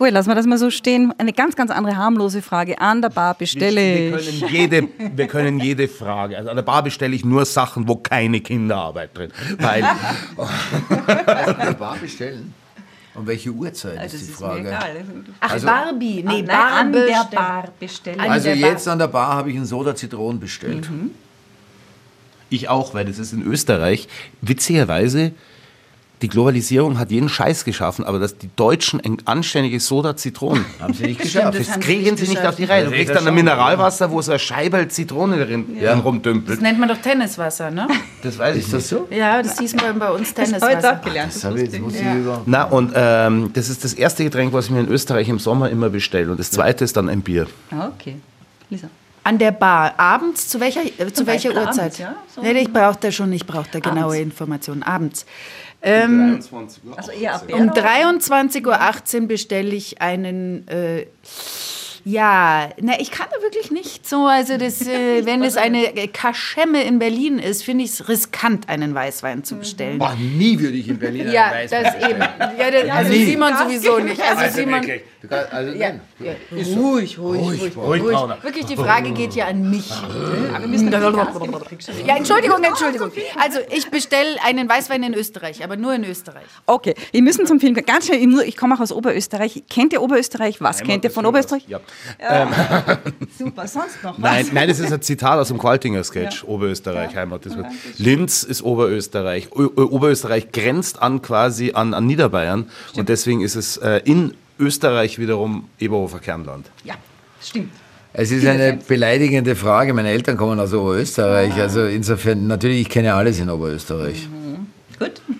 Gut, 0.00 0.12
lassen 0.12 0.30
wir 0.30 0.34
das 0.34 0.46
mal 0.46 0.56
so 0.56 0.70
stehen. 0.70 1.12
Eine 1.18 1.34
ganz, 1.34 1.56
ganz 1.56 1.70
andere 1.70 1.94
harmlose 1.94 2.40
Frage. 2.40 2.80
An 2.80 3.02
der 3.02 3.10
Bar 3.10 3.34
bestelle 3.34 3.76
Wir 3.76 4.18
ich. 4.18 4.40
können, 4.40 4.50
jede, 4.54 4.88
wir 5.14 5.26
können 5.26 5.60
jede 5.60 5.88
Frage, 5.88 6.38
also 6.38 6.48
an 6.48 6.56
der 6.56 6.62
Bar 6.62 6.82
bestelle 6.82 7.14
ich 7.14 7.22
nur 7.22 7.44
Sachen, 7.44 7.86
wo 7.86 7.96
keine 7.96 8.40
Kinderarbeit 8.40 9.10
drin. 9.16 9.30
Weil, 9.58 9.84
Also 11.26 11.54
eine 11.54 11.74
Bar 11.74 11.98
bestellen. 12.00 12.54
Und 13.14 13.26
welche 13.26 13.50
Uhrzeit 13.50 14.02
ist 14.10 14.26
die 14.26 14.32
Frage? 14.32 14.74
Ach, 15.38 15.50
Also- 15.52 15.66
Barbie. 15.66 16.24
Nee, 16.26 16.42
Nein, 16.42 16.50
an 16.50 16.92
der 16.94 17.00
bestellen. 17.02 17.28
Bar 17.34 17.64
bestellen. 17.78 18.20
An 18.20 18.30
Also 18.30 18.44
der 18.48 18.56
Bar. 18.56 18.70
jetzt 18.70 18.88
an 18.88 18.98
der 18.98 19.08
Bar 19.08 19.34
habe 19.34 19.50
ich 19.50 19.56
einen 19.56 19.66
Soda 19.66 19.94
Zitronen 19.94 20.40
bestellt. 20.40 20.88
Ich 22.48 22.70
auch, 22.70 22.94
weil 22.94 23.04
das 23.04 23.18
ist 23.18 23.34
in 23.34 23.42
Österreich. 23.42 24.08
Witzigerweise, 24.40 25.32
die 26.22 26.28
Globalisierung 26.28 26.98
hat 26.98 27.10
jeden 27.10 27.28
Scheiß 27.28 27.64
geschaffen, 27.64 28.04
aber 28.04 28.18
dass 28.18 28.36
die 28.36 28.50
Deutschen 28.56 29.00
ein 29.00 29.16
anständiges 29.24 29.86
Soda 29.86 30.16
Zitronen 30.16 30.64
Haben 30.80 30.92
sie 30.94 31.04
nicht 31.04 31.20
geschafft. 31.22 31.58
das 31.58 31.66
Das 31.68 31.80
kriegen 31.80 32.16
sie 32.16 32.28
nicht 32.28 32.44
auf 32.44 32.56
die 32.56 32.64
Reihe. 32.64 32.84
Du 32.84 32.90
kriegst 32.90 33.08
das 33.10 33.18
dann 33.18 33.28
ein. 33.28 33.34
Mineralwasser, 33.34 34.10
wo 34.10 34.20
so 34.20 34.32
ein 34.32 34.38
Scheiberl 34.38 34.88
Zitrone 34.88 35.44
drin 35.46 35.76
Ja. 35.80 35.94
rumdümpelt. 35.98 36.58
Das 36.58 36.62
nennt 36.62 36.78
man 36.78 36.88
doch 36.88 36.98
Tenniswasser, 36.98 37.70
ne? 37.70 37.88
Das 38.22 38.38
weiß 38.38 38.56
ich 38.56 38.64
Ist 38.64 38.72
das 38.74 38.88
so? 38.88 39.08
Ja, 39.10 39.42
das 39.42 39.58
hieß 39.58 39.76
bei, 39.76 39.92
bei 39.92 40.10
uns 40.10 40.34
Das 40.34 40.48
heute 40.52 40.58
Tenniswasser. 40.60 40.98
auch 40.98 41.04
gelernt. 41.04 41.34
Das 41.34 41.44
habe 41.44 41.62
ich, 41.62 41.70
das 41.70 41.80
muss 41.80 41.94
ich 41.94 42.02
Ja. 42.02 42.14
über. 42.16 42.42
Na, 42.46 42.64
und 42.64 42.92
ähm, 42.94 43.50
das 43.54 43.68
ist 43.70 43.84
das 43.84 43.94
erste 43.94 44.24
Getränk, 44.24 44.52
was 44.52 44.66
ich 44.66 44.70
mir 44.72 44.80
in 44.80 44.88
Österreich 44.88 45.28
im 45.28 45.38
Sommer 45.38 45.70
immer 45.70 45.88
bestelle. 45.88 46.30
Und 46.30 46.38
das 46.40 46.50
zweite 46.50 46.84
ist 46.84 46.96
dann 46.96 47.08
ein 47.08 47.22
Bier. 47.22 47.46
Ah, 47.70 47.88
Okay. 47.98 48.16
Lisa. 48.68 48.88
An 49.22 49.38
der 49.38 49.52
Bar. 49.52 49.94
Abends, 49.98 50.48
zu 50.48 50.60
welcher, 50.60 50.80
äh, 50.84 51.12
zu 51.12 51.26
welcher 51.26 51.50
Uhrzeit? 51.50 51.78
abends, 51.78 51.98
ja? 51.98 52.16
So- 52.34 52.42
Nee, 52.42 52.52
ich 52.52 52.72
brauche 52.72 52.98
da 53.00 53.12
schon, 53.12 53.32
ich 53.32 53.46
brauche 53.46 53.68
da 53.70 53.78
genaue 53.80 54.14
Abends. 54.14 54.18
Informationen. 54.20 54.82
Abends. 54.82 55.26
Ähm, 55.82 56.38
Also 56.96 57.12
eher 57.12 57.34
ab 57.34 57.44
um 57.52 57.70
23.18 57.70 59.22
Uhr 59.22 59.28
bestelle 59.28 59.74
ich 59.74 60.00
einen. 60.00 60.66
Äh, 60.68 61.06
ja, 62.04 62.70
na, 62.80 62.98
ich 62.98 63.10
kann 63.10 63.26
da 63.34 63.42
wirklich 63.42 63.70
nicht 63.70 64.08
so. 64.08 64.24
Also, 64.26 64.56
das, 64.56 64.86
äh, 64.86 65.24
wenn 65.26 65.42
es 65.42 65.56
eine 65.58 65.84
Kaschemme 66.12 66.82
in 66.82 66.98
Berlin 66.98 67.38
ist, 67.38 67.62
finde 67.62 67.84
ich 67.84 67.90
es 67.90 68.08
riskant, 68.08 68.68
einen 68.70 68.94
Weißwein 68.94 69.44
zu 69.44 69.56
bestellen. 69.56 69.98
Boah, 69.98 70.14
nie 70.14 70.58
würde 70.58 70.76
ich 70.78 70.88
in 70.88 70.98
Berlin 70.98 71.22
einen 71.22 71.32
Ja, 71.32 71.50
Weißwein 71.50 71.84
das 71.84 72.08
eben. 72.10 72.20
Ja, 72.20 72.70
das, 72.70 72.90
also 72.90 73.12
nie. 73.12 73.24
Simon 73.26 73.52
sowieso 73.56 73.98
nicht. 73.98 74.20
Also, 74.22 74.54
Simon. 74.56 74.80
Du 74.82 74.88
kannst- 75.28 75.52
Also, 75.52 75.72
Ja, 75.72 75.88
nein. 75.90 76.00
ja. 76.18 76.32
Ruhig, 76.52 77.18
ruhig, 77.18 77.42
ruhig, 77.62 77.76
ruhig, 77.76 78.02
Brauner. 78.02 78.42
Wirklich, 78.42 78.66
die 78.66 78.76
Frage 78.76 79.10
geht 79.12 79.34
ja 79.34 79.46
an 79.46 79.68
mich. 79.70 79.90
Ja, 82.06 82.16
Entschuldigung, 82.16 82.62
Entschuldigung. 82.62 83.10
Also, 83.38 83.58
ich 83.70 83.90
bestelle 83.90 84.36
einen 84.44 84.68
Weißwein 84.68 85.02
in 85.02 85.14
Österreich, 85.14 85.62
aber 85.64 85.76
nur 85.76 85.94
in 85.94 86.04
Österreich. 86.04 86.44
Okay, 86.66 86.94
wir 87.12 87.22
müssen 87.22 87.46
zum 87.46 87.60
Film. 87.60 87.74
Ganz 87.74 88.06
schnell, 88.06 88.20
ich- 88.46 88.56
komme 88.56 88.74
auch 88.74 88.80
aus 88.80 88.92
Oberösterreich. 88.92 89.62
Kennt 89.68 89.92
ihr 89.92 90.02
Oberösterreich? 90.02 90.60
Was 90.60 90.82
kennt 90.82 91.04
ihr 91.04 91.10
von 91.10 91.26
Oberösterreich? 91.26 91.66
Ja. 91.68 91.80
Super, 93.38 93.66
sonst 93.66 94.02
noch 94.02 94.12
was? 94.14 94.18
Nein, 94.18 94.46
nein, 94.52 94.68
das 94.68 94.78
ist 94.80 94.92
ein 94.92 95.02
Zitat 95.02 95.38
aus 95.38 95.48
dem 95.48 95.58
Qualtinger 95.58 96.04
Sketch, 96.04 96.44
Oberösterreich, 96.44 97.14
Heimat. 97.14 97.46
Das 97.46 97.56
wird. 97.56 97.66
Linz 97.98 98.42
ist 98.42 98.62
Oberösterreich. 98.62 99.48
O 99.52 99.70
Oberösterreich 99.82 100.52
grenzt 100.52 101.00
an 101.00 101.22
quasi 101.22 101.72
an, 101.72 101.94
an 101.94 102.06
Niederbayern 102.06 102.70
und 102.96 103.08
deswegen 103.08 103.40
ist 103.40 103.56
es 103.56 103.76
äh, 103.78 104.00
in 104.04 104.34
Österreich 104.60 105.18
wiederum 105.18 105.68
Eberhofer 105.78 106.18
Kernland. 106.18 106.66
Ja, 106.84 106.94
stimmt. 107.42 107.72
Es 108.12 108.30
ist 108.30 108.44
eine 108.46 108.78
beleidigende 108.88 109.54
Frage. 109.54 109.94
Meine 109.94 110.10
Eltern 110.10 110.36
kommen 110.36 110.58
aus 110.58 110.72
Oberösterreich. 110.72 111.54
Also 111.54 111.86
insofern, 111.86 112.46
natürlich, 112.46 112.82
ich 112.82 112.88
kenne 112.88 113.14
alles 113.14 113.38
in 113.38 113.50
Oberösterreich. 113.50 114.28
Gut. 114.98 115.12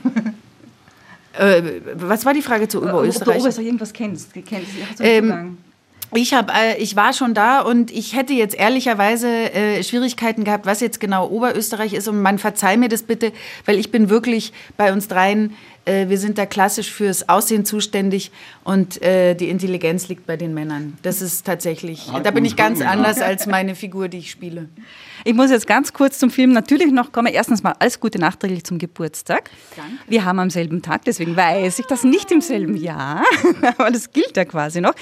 Äh, 1.39 1.63
was 1.95 2.27
war 2.27 2.35
die 2.35 2.43
Frage 2.43 2.69
zu 2.69 2.79
Ob 2.79 2.85
du 2.85 2.91
Oberösterreich? 2.91 3.39
Oberösterreich 3.39 3.67
irgendwas 3.67 3.93
kennst. 3.95 4.35
kennst 4.35 4.73
Ähm? 4.99 5.57
Ich, 6.13 6.35
hab, 6.35 6.51
äh, 6.51 6.77
ich 6.79 6.97
war 6.97 7.13
schon 7.13 7.35
da 7.35 7.61
und 7.61 7.93
ich 7.93 8.17
hätte 8.17 8.33
jetzt 8.33 8.55
ehrlicherweise 8.55 9.29
äh, 9.29 9.83
Schwierigkeiten 9.85 10.43
gehabt, 10.43 10.67
was 10.67 10.81
jetzt 10.81 10.99
genau 10.99 11.29
Oberösterreich 11.29 11.93
ist. 11.93 12.09
Und 12.09 12.21
man 12.21 12.39
verzeih 12.39 12.77
mir 12.77 12.89
das 12.89 13.05
bitte, 13.05 13.33
weil 13.65 13.79
ich 13.79 13.93
bin 13.93 14.11
wirklich 14.11 14.53
bei 14.77 14.93
uns 14.93 15.07
dreien, 15.07 15.55
äh, 15.80 15.80
wir 15.87 16.19
sind 16.19 16.39
da 16.39 16.47
klassisch 16.47 16.93
fürs 16.93 17.29
Aussehen 17.29 17.65
zuständig 17.65 18.31
und 18.65 19.03
äh, 19.03 19.35
die 19.35 19.49
Intelligenz 19.49 20.09
liegt 20.09 20.27
bei 20.27 20.37
den 20.37 20.55
Männern. 20.55 20.99
Das 21.03 21.23
ist 21.23 21.47
tatsächlich, 21.47 22.11
da 22.23 22.31
bin 22.31 22.45
ich 22.45 22.57
ganz 22.57 22.81
anders 22.81 23.21
als 23.21 23.47
meine 23.47 23.75
Figur, 23.75 24.09
die 24.09 24.19
ich 24.19 24.31
spiele. 24.31 24.69
Ich 25.25 25.35
muss 25.35 25.51
jetzt 25.51 25.67
ganz 25.67 25.93
kurz 25.93 26.19
zum 26.19 26.31
Film 26.31 26.53
natürlich 26.53 26.93
noch 26.93 27.13
kommen. 27.13 27.33
Erstens 27.33 27.63
mal 27.63 27.75
alles 27.79 28.01
Gute 28.01 28.19
nachträglich 28.19 28.65
zum 28.65 28.79
Geburtstag. 28.79 29.51
Danke. 29.77 29.93
Wir 30.07 30.25
haben 30.25 30.39
am 30.39 30.51
selben 30.51 30.83
Tag, 30.83 31.05
deswegen 31.05 31.37
weiß 31.37 31.79
ich 31.79 31.87
das 31.87 32.05
nicht 32.05 32.31
im 32.33 32.41
selben 32.41 32.77
Jahr, 32.77 33.23
aber 33.79 33.91
das 33.91 34.13
gilt 34.13 34.37
ja 34.37 34.45
quasi 34.45 34.81
noch. 34.81 34.95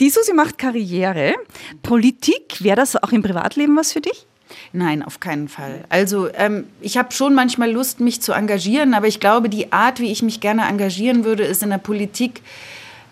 Die 0.00 0.10
Susi 0.10 0.32
macht 0.32 0.58
Karriere. 0.58 1.34
Politik, 1.82 2.62
wäre 2.62 2.76
das 2.76 2.96
auch 2.96 3.12
im 3.12 3.22
Privatleben 3.22 3.76
was 3.76 3.92
für 3.92 4.00
dich? 4.00 4.26
Nein, 4.72 5.02
auf 5.02 5.20
keinen 5.20 5.48
Fall. 5.48 5.84
Also 5.88 6.28
ähm, 6.34 6.66
ich 6.80 6.96
habe 6.96 7.12
schon 7.12 7.34
manchmal 7.34 7.70
Lust, 7.70 8.00
mich 8.00 8.20
zu 8.20 8.32
engagieren, 8.32 8.94
aber 8.94 9.06
ich 9.06 9.20
glaube, 9.20 9.48
die 9.48 9.72
Art, 9.72 10.00
wie 10.00 10.10
ich 10.12 10.22
mich 10.22 10.40
gerne 10.40 10.66
engagieren 10.66 11.24
würde, 11.24 11.44
ist 11.44 11.62
in 11.62 11.70
der 11.70 11.78
Politik 11.78 12.42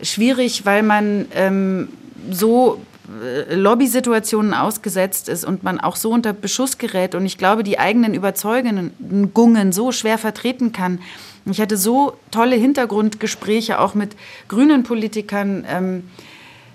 schwierig, 0.02 0.66
weil 0.66 0.82
man 0.82 1.26
ähm, 1.34 1.88
so 2.30 2.80
äh, 3.22 3.54
Lobby-Situationen 3.54 4.54
ausgesetzt 4.54 5.28
ist 5.28 5.44
und 5.44 5.62
man 5.62 5.80
auch 5.80 5.96
so 5.96 6.10
unter 6.10 6.32
Beschuss 6.32 6.78
gerät 6.78 7.14
und 7.14 7.26
ich 7.26 7.38
glaube, 7.38 7.62
die 7.62 7.78
eigenen 7.78 8.14
Überzeugungen 8.14 9.72
so 9.72 9.92
schwer 9.92 10.18
vertreten 10.18 10.72
kann. 10.72 11.00
Ich 11.44 11.60
hatte 11.60 11.76
so 11.76 12.14
tolle 12.30 12.56
Hintergrundgespräche 12.56 13.80
auch 13.80 13.94
mit 13.94 14.16
grünen 14.48 14.84
Politikern, 14.84 15.64
ähm, 15.68 16.04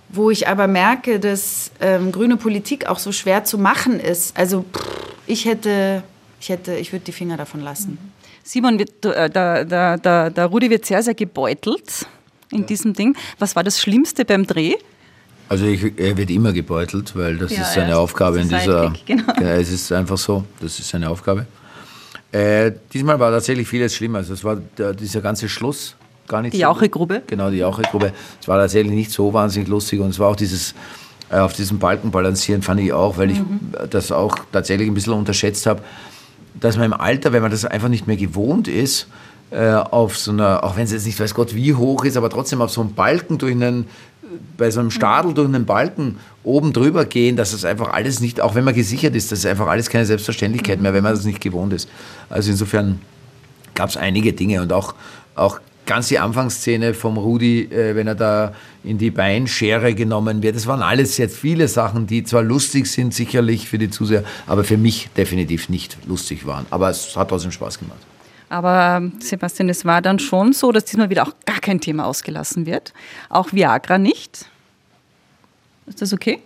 wo 0.10 0.30
ich 0.30 0.48
aber 0.48 0.68
merke, 0.68 1.20
dass 1.20 1.72
ähm, 1.80 2.12
grüne 2.12 2.38
Politik 2.38 2.88
auch 2.88 3.00
so 3.00 3.12
schwer 3.12 3.44
zu 3.44 3.58
machen 3.58 4.00
ist. 4.00 4.38
Also 4.38 4.64
pff, 4.74 4.86
ich 5.26 5.46
hätte, 5.46 6.04
ich 6.40 6.50
hätte, 6.50 6.76
ich 6.76 6.92
würde 6.94 7.06
die 7.06 7.12
Finger 7.12 7.38
davon 7.38 7.62
lassen. 7.62 7.98
Simon, 8.44 8.80
wird, 8.80 9.06
äh, 9.06 9.30
der, 9.30 9.66
der, 9.66 9.98
der, 9.98 10.30
der 10.30 10.46
Rudi 10.46 10.70
wird 10.70 10.86
sehr, 10.86 11.04
sehr 11.04 11.14
gebeutelt 11.14 12.08
in 12.52 12.66
diesem 12.66 12.94
Ding. 12.94 13.16
Was 13.40 13.56
war 13.56 13.64
das 13.64 13.82
Schlimmste 13.82 14.24
beim 14.24 14.48
Dreh? 14.48 14.76
Also 15.50 15.66
ich, 15.66 15.98
er 15.98 16.16
wird 16.18 16.30
immer 16.30 16.52
gebeutelt, 16.54 17.16
weil 17.16 17.38
das 17.38 17.52
Ja, 17.52 17.62
ist 17.62 17.74
seine 17.74 17.92
ist 17.92 17.98
Aufgabe 17.98 18.40
in 18.40 18.50
der 18.50 18.60
dieser. 18.60 18.94
Genau. 19.06 19.34
Ja, 19.40 19.56
es 19.56 19.72
ist 19.72 19.92
einfach 19.92 20.18
so, 20.18 20.46
das 20.60 20.80
ist 20.80 20.90
seine 20.90 21.10
Aufgabe. 21.10 21.46
Äh, 22.32 22.72
diesmal 22.94 23.20
war 23.20 23.32
tatsächlich 23.32 23.68
vieles 23.68 23.96
schlimm. 23.96 24.16
Also 24.16 24.34
es 24.34 24.44
war 24.44 24.58
der, 24.78 24.94
dieser 24.94 25.22
ganze 25.22 25.48
Schluss 25.48 25.96
gar 26.28 26.42
nicht 26.42 26.54
Die 26.54 26.58
so- 26.58 26.64
Jauchegrube? 26.64 27.24
Genau, 27.28 27.50
die 27.50 27.58
Jauchegrube. 27.58 28.12
Es 28.42 28.48
war 28.48 28.58
tatsächlich 28.60 28.94
nicht 28.94 29.12
so 29.12 29.34
wahnsinnig 29.34 29.68
lustig 29.70 30.00
und 30.00 30.10
es 30.10 30.20
war 30.20 30.30
auch 30.30 30.36
dieses 30.36 30.74
äh, 31.30 31.38
auf 31.40 31.54
diesem 31.54 31.80
Balken 31.80 32.12
balancieren 32.12 32.62
fand 32.62 32.80
ich 32.80 32.94
auch, 32.94 33.18
weil 33.18 33.32
ich 33.32 33.42
das 33.90 34.12
auch 34.12 34.38
tatsächlich 34.52 34.88
ein 34.88 34.94
bisschen 34.94 35.14
unterschätzt 35.14 35.66
habe, 35.66 35.82
dass 36.60 36.78
man 36.78 36.86
im 36.86 36.94
Alter, 36.94 37.34
wenn 37.34 37.42
man 37.42 37.52
das 37.52 37.66
einfach 37.66 37.90
nicht 37.90 38.08
mehr 38.08 38.16
gewohnt 38.18 38.68
ist, 38.68 39.08
äh, 39.52 39.72
auf 39.74 40.18
so 40.18 40.32
einer, 40.32 40.64
auch 40.64 40.76
wenn 40.78 40.84
es 40.84 40.92
jetzt 40.92 41.06
nicht 41.06 41.20
weiß 41.20 41.34
Gott 41.34 41.54
wie 41.54 41.74
hoch 41.74 42.04
ist, 42.06 42.16
aber 42.18 42.30
trotzdem 42.30 42.62
auf 42.62 42.72
so 42.72 42.82
einem 42.82 42.94
Balken 42.94 43.38
durch 43.38 43.54
einen, 43.54 43.88
bei 44.58 44.72
so 44.72 44.80
einem 44.80 44.92
Stadel 44.92 45.34
durch 45.34 45.48
einen 45.48 45.66
Balken 45.66 46.18
oben 46.44 46.74
drüber 46.74 47.06
gehen, 47.06 47.36
dass 47.36 47.52
das 47.52 47.64
einfach 47.66 47.92
alles 47.94 48.20
nicht, 48.22 48.40
auch 48.42 48.56
wenn 48.56 48.64
man 48.64 48.74
gesichert 48.74 49.16
ist, 49.16 49.32
das 49.32 49.40
ist 49.40 49.46
einfach 49.46 49.68
alles 49.68 49.90
keine 49.90 50.06
Selbstverständlichkeit 50.06 50.82
mehr, 50.82 50.94
wenn 50.94 51.04
man 51.04 51.14
das 51.14 51.26
nicht 51.26 51.42
gewohnt 51.42 51.74
ist. 51.74 51.90
Also 52.30 52.52
insofern 52.52 53.00
gab 53.76 53.90
es 53.90 53.98
einige 53.98 54.34
Dinge 54.34 54.62
und 54.62 54.72
auch, 54.74 54.96
auch 55.36 55.60
ganz 55.88 56.10
die 56.10 56.20
Anfangsszene 56.20 56.94
vom 56.94 57.18
Rudi, 57.18 57.64
äh, 57.64 57.96
wenn 57.96 58.06
er 58.06 58.16
da 58.16 58.54
in 58.84 58.98
die 58.98 59.10
Beinschere 59.10 59.96
genommen 59.96 60.44
wird. 60.44 60.56
Das 60.56 60.68
waren 60.68 60.84
alles 60.84 61.18
jetzt 61.18 61.36
viele 61.38 61.68
Sachen, 61.68 62.06
die 62.06 62.24
zwar 62.24 62.44
lustig 62.44 62.92
sind, 62.92 63.14
sicherlich 63.14 63.68
für 63.68 63.80
die 63.80 63.90
Zuseher, 63.90 64.24
aber 64.46 64.64
für 64.64 64.78
mich 64.78 65.10
definitiv 65.18 65.70
nicht 65.70 65.98
lustig 66.06 66.46
waren. 66.46 66.66
Aber 66.70 66.90
es 66.90 67.16
hat 67.16 67.30
trotzdem 67.30 67.52
Spaß 67.52 67.80
gemacht. 67.80 68.00
Aber 68.50 68.98
ähm, 68.98 69.14
Sebastian, 69.20 69.70
es 69.70 69.84
war 69.84 70.02
dann 70.02 70.20
schon 70.20 70.54
so, 70.54 70.72
dass 70.72 70.86
diesmal 70.86 71.10
wieder 71.10 71.28
auch 71.28 71.34
gar 71.46 71.60
kein 71.60 71.82
Thema 71.82 72.06
ausgelassen 72.06 72.66
wird. 72.66 72.94
Auch 73.30 73.52
Viagra 73.52 73.98
nicht. 73.98 74.46
Ist 75.88 76.02
das 76.02 76.14
okay? 76.14 76.40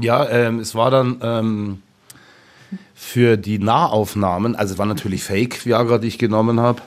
Ja, 0.00 0.28
ähm, 0.28 0.58
es 0.58 0.74
war 0.74 0.90
dann 0.90 1.18
ähm, 1.22 1.82
für 2.94 3.36
die 3.36 3.58
Nahaufnahmen, 3.58 4.56
also 4.56 4.74
es 4.74 4.78
war 4.78 4.86
natürlich 4.86 5.22
Fake 5.22 5.64
Viagra, 5.64 5.98
die 5.98 6.08
ich 6.08 6.18
genommen 6.18 6.58
habe, 6.58 6.82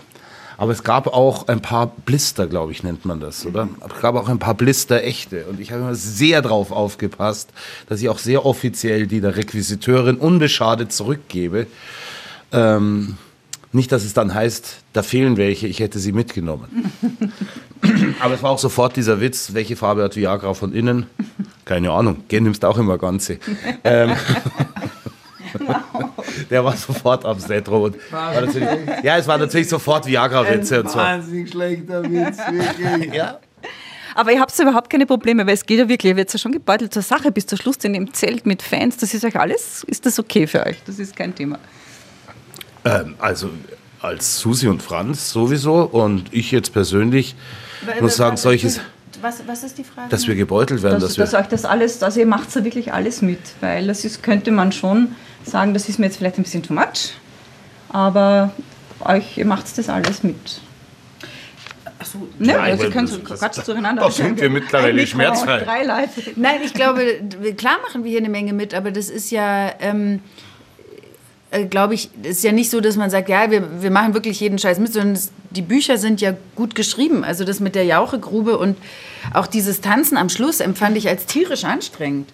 aber 0.57 0.71
es 0.71 0.83
gab 0.83 1.07
auch 1.07 1.47
ein 1.47 1.61
paar 1.61 1.87
Blister, 2.05 2.47
glaube 2.47 2.71
ich, 2.71 2.83
nennt 2.83 3.05
man 3.05 3.19
das, 3.19 3.45
oder? 3.45 3.69
Es 3.87 4.01
gab 4.01 4.15
auch 4.15 4.27
ein 4.27 4.39
paar 4.39 4.55
Blister 4.55 5.03
echte 5.03 5.45
und 5.45 5.59
ich 5.59 5.71
habe 5.71 5.81
immer 5.81 5.95
sehr 5.95 6.41
drauf 6.41 6.71
aufgepasst, 6.71 7.51
dass 7.87 8.01
ich 8.01 8.09
auch 8.09 8.17
sehr 8.17 8.45
offiziell 8.45 9.07
die 9.07 9.21
der 9.21 9.37
Requisiteurin 9.37 10.17
unbeschadet 10.17 10.91
zurückgebe. 10.91 11.67
Ähm, 12.51 13.17
nicht, 13.71 13.91
dass 13.91 14.03
es 14.03 14.13
dann 14.13 14.33
heißt, 14.33 14.77
da 14.93 15.03
fehlen 15.03 15.37
welche, 15.37 15.67
ich 15.67 15.79
hätte 15.79 15.99
sie 15.99 16.11
mitgenommen. 16.11 16.91
Aber 18.19 18.33
es 18.33 18.41
war 18.41 18.51
auch 18.51 18.59
sofort 18.59 18.95
dieser 18.95 19.21
Witz, 19.21 19.53
welche 19.53 19.75
Farbe 19.75 20.03
hat 20.03 20.15
Viagra 20.15 20.53
von 20.53 20.73
innen? 20.73 21.05
Keine 21.65 21.91
Ahnung, 21.91 22.23
Gen 22.27 22.43
nimmst 22.43 22.65
auch 22.65 22.77
immer 22.77 22.97
ganze. 22.97 23.37
Ähm, 23.83 24.15
der 26.49 26.63
war 26.63 26.75
sofort 26.75 27.25
am 27.25 27.39
Set 27.39 27.67
natürlich, 27.67 28.69
ja, 29.03 29.17
es 29.17 29.27
war 29.27 29.37
natürlich 29.37 29.69
sofort 29.69 30.05
Viagra-Witze 30.05 30.81
und 30.83 30.91
so. 30.91 30.97
Wahnsinnig 30.97 31.49
schlechter 31.51 32.03
Witz, 32.03 32.37
wirklich. 32.37 33.13
Ja. 33.13 33.39
Aber 34.15 34.31
ihr 34.31 34.39
habt 34.39 34.57
überhaupt 34.59 34.89
keine 34.89 35.05
Probleme, 35.05 35.45
weil 35.45 35.53
es 35.53 35.65
geht 35.65 35.77
ja 35.77 35.87
wirklich, 35.87 36.09
ihr 36.11 36.15
werdet 36.15 36.33
ja 36.33 36.39
schon 36.39 36.51
gebeutelt 36.51 36.91
zur 36.93 37.03
Sache 37.03 37.31
bis 37.31 37.45
zum 37.45 37.59
Schluss 37.59 37.77
in 37.83 37.93
dem 37.93 38.13
Zelt 38.13 38.45
mit 38.47 38.63
Fans. 38.63 38.97
Das 38.97 39.13
ist 39.13 39.23
euch 39.23 39.39
alles, 39.39 39.83
ist 39.83 40.05
das 40.07 40.17
okay 40.17 40.47
für 40.47 40.65
euch? 40.65 40.77
Das 40.85 40.97
ist 40.97 41.15
kein 41.15 41.35
Thema. 41.35 41.59
Ähm, 42.83 43.15
also 43.19 43.49
als 44.01 44.39
Susi 44.39 44.67
und 44.67 44.81
Franz 44.81 45.31
sowieso 45.31 45.83
und 45.83 46.25
ich 46.31 46.51
jetzt 46.51 46.73
persönlich 46.73 47.35
muss 48.01 48.15
sagen, 48.15 48.37
solches, 48.37 48.79
Was, 49.21 49.41
was 49.47 49.63
ist 49.63 49.77
die 49.77 49.83
Frage? 49.83 50.09
dass 50.09 50.27
wir 50.27 50.35
gebeutelt 50.35 50.81
werden, 50.83 50.99
Dass, 50.99 51.15
dass 51.15 51.15
dass 51.15 51.33
wir. 51.33 51.39
euch 51.39 51.47
das 51.47 51.65
alles, 51.65 52.01
also 52.01 52.19
ihr 52.19 52.25
macht 52.25 52.55
da 52.55 52.63
wirklich 52.63 52.93
alles 52.93 53.21
mit, 53.21 53.39
weil 53.61 53.87
das 53.87 54.03
ist, 54.05 54.23
könnte 54.23 54.51
man 54.51 54.71
schon 54.71 55.15
sagen, 55.49 55.73
das 55.73 55.89
ist 55.89 55.99
mir 55.99 56.05
jetzt 56.05 56.17
vielleicht 56.17 56.37
ein 56.37 56.43
bisschen 56.43 56.63
too 56.63 56.73
much, 56.73 57.13
aber 57.89 58.51
euch, 59.01 59.43
macht 59.45 59.77
das 59.77 59.89
alles 59.89 60.23
mit. 60.23 60.35
Achso, 61.99 62.19
ne? 62.19 62.27
Nein, 62.53 62.57
also 62.59 62.83
ihr 62.83 62.87
weil 62.89 62.91
könnt 62.93 63.09
das- 63.09 63.15
so 63.15 63.21
das- 63.21 63.39
Quatsch 63.39 63.65
zueinander. 63.65 64.03
da 64.03 64.11
sind 64.11 64.39
wir 64.39 64.49
mittlerweile 64.49 65.07
schmerzfrei. 65.07 65.59
Drei 65.61 65.83
Leute. 65.83 66.31
Nein, 66.35 66.57
ich 66.63 66.73
glaube, 66.73 67.01
klar 67.57 67.77
machen 67.85 68.03
wir 68.03 68.11
hier 68.11 68.19
eine 68.19 68.29
Menge 68.29 68.53
mit, 68.53 68.73
aber 68.75 68.91
das 68.91 69.09
ist 69.09 69.31
ja, 69.31 69.71
ähm, 69.79 70.19
äh, 71.49 71.65
glaube 71.65 71.95
ich, 71.95 72.09
ist 72.23 72.43
ja 72.43 72.51
nicht 72.51 72.69
so, 72.69 72.81
dass 72.81 72.97
man 72.97 73.09
sagt, 73.09 73.29
ja, 73.29 73.49
wir, 73.49 73.81
wir 73.81 73.89
machen 73.89 74.13
wirklich 74.13 74.39
jeden 74.39 74.59
Scheiß 74.59 74.79
mit, 74.79 74.93
sondern 74.93 75.13
es, 75.13 75.31
die 75.49 75.61
Bücher 75.61 75.97
sind 75.97 76.21
ja 76.21 76.33
gut 76.55 76.75
geschrieben. 76.75 77.23
Also 77.23 77.43
das 77.43 77.59
mit 77.59 77.75
der 77.75 77.85
Jauchegrube 77.85 78.57
und 78.57 78.77
auch 79.33 79.47
dieses 79.47 79.81
Tanzen 79.81 80.17
am 80.17 80.29
Schluss 80.29 80.59
empfand 80.59 80.97
ich 80.97 81.07
als 81.07 81.25
tierisch 81.25 81.63
anstrengend. 81.63 82.29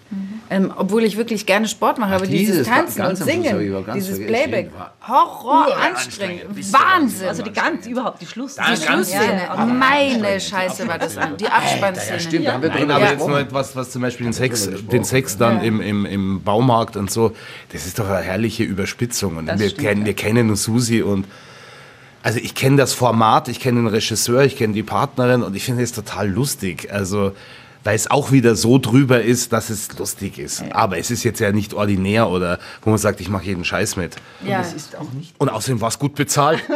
Ähm, 0.50 0.72
obwohl 0.76 1.04
ich 1.04 1.16
wirklich 1.16 1.46
gerne 1.46 1.66
Sport 1.66 1.98
mache, 1.98 2.14
aber 2.14 2.26
dieses, 2.26 2.56
dieses 2.56 2.68
Tanzen 2.68 3.02
und 3.02 3.16
Singen, 3.16 3.84
dieses. 3.94 4.18
Playback, 4.18 4.70
War 4.76 4.94
Horror 5.08 5.76
anstrengend, 5.76 6.44
Wahnsinn. 6.72 7.28
Also 7.28 7.42
die 7.42 7.52
ganz, 7.52 7.86
überhaupt 7.86 8.20
die 8.20 8.26
Schluss. 8.26 8.56
die 8.56 8.76
Schlussszene, 8.76 9.48
meine 9.78 10.38
Scheiße 10.38 10.86
war 10.86 10.98
das. 10.98 11.16
Die 11.40 11.46
Abspannszene. 11.46 12.20
Stimmt, 12.20 12.46
da 12.46 12.52
haben 12.52 12.62
wir 12.62 12.68
Nein, 12.68 12.80
drüber 12.80 12.94
aber 12.96 13.10
jetzt 13.10 13.26
nur 13.26 13.40
etwas, 13.40 13.74
was 13.74 13.90
zum 13.90 14.02
Beispiel 14.02 14.26
den 14.26 14.32
Sex, 14.32 14.68
den 14.92 15.04
Sex 15.04 15.38
dann 15.38 15.62
im, 15.62 15.80
im, 15.80 16.04
im 16.04 16.42
Baumarkt 16.42 16.96
und 16.96 17.10
so, 17.10 17.34
das 17.72 17.86
ist 17.86 17.98
doch 17.98 18.08
eine 18.08 18.20
herrliche 18.20 18.64
Überspitzung. 18.64 19.38
Und 19.38 19.46
Das 19.46 19.58
wir, 19.58 19.70
stimmt, 19.70 19.86
kennen, 19.86 20.04
wir 20.04 20.14
kennen 20.14 20.46
nur 20.46 20.56
Susi 20.56 21.02
und 21.02 21.26
also 22.24 22.40
ich 22.40 22.54
kenne 22.54 22.78
das 22.78 22.94
Format, 22.94 23.48
ich 23.48 23.60
kenne 23.60 23.80
den 23.82 23.86
Regisseur, 23.86 24.42
ich 24.42 24.56
kenne 24.56 24.72
die 24.72 24.82
Partnerin 24.82 25.42
und 25.42 25.54
ich 25.54 25.64
finde 25.64 25.82
es 25.82 25.92
total 25.92 26.28
lustig. 26.28 26.92
Also 26.92 27.32
weil 27.84 27.94
es 27.96 28.10
auch 28.10 28.32
wieder 28.32 28.56
so 28.56 28.78
drüber 28.78 29.20
ist, 29.20 29.52
dass 29.52 29.68
es 29.68 29.96
lustig 29.98 30.38
ist. 30.38 30.64
Aber 30.72 30.96
es 30.96 31.10
ist 31.10 31.22
jetzt 31.22 31.38
ja 31.38 31.52
nicht 31.52 31.74
ordinär 31.74 32.30
oder 32.30 32.58
wo 32.82 32.88
man 32.88 32.98
sagt, 32.98 33.20
ich 33.20 33.28
mache 33.28 33.44
jeden 33.44 33.62
Scheiß 33.62 33.96
mit. 33.96 34.16
Ja. 34.42 34.64
Und 35.36 35.50
außerdem 35.50 35.82
war 35.82 35.88
es 35.88 35.98
gut 35.98 36.14
bezahlt. 36.14 36.60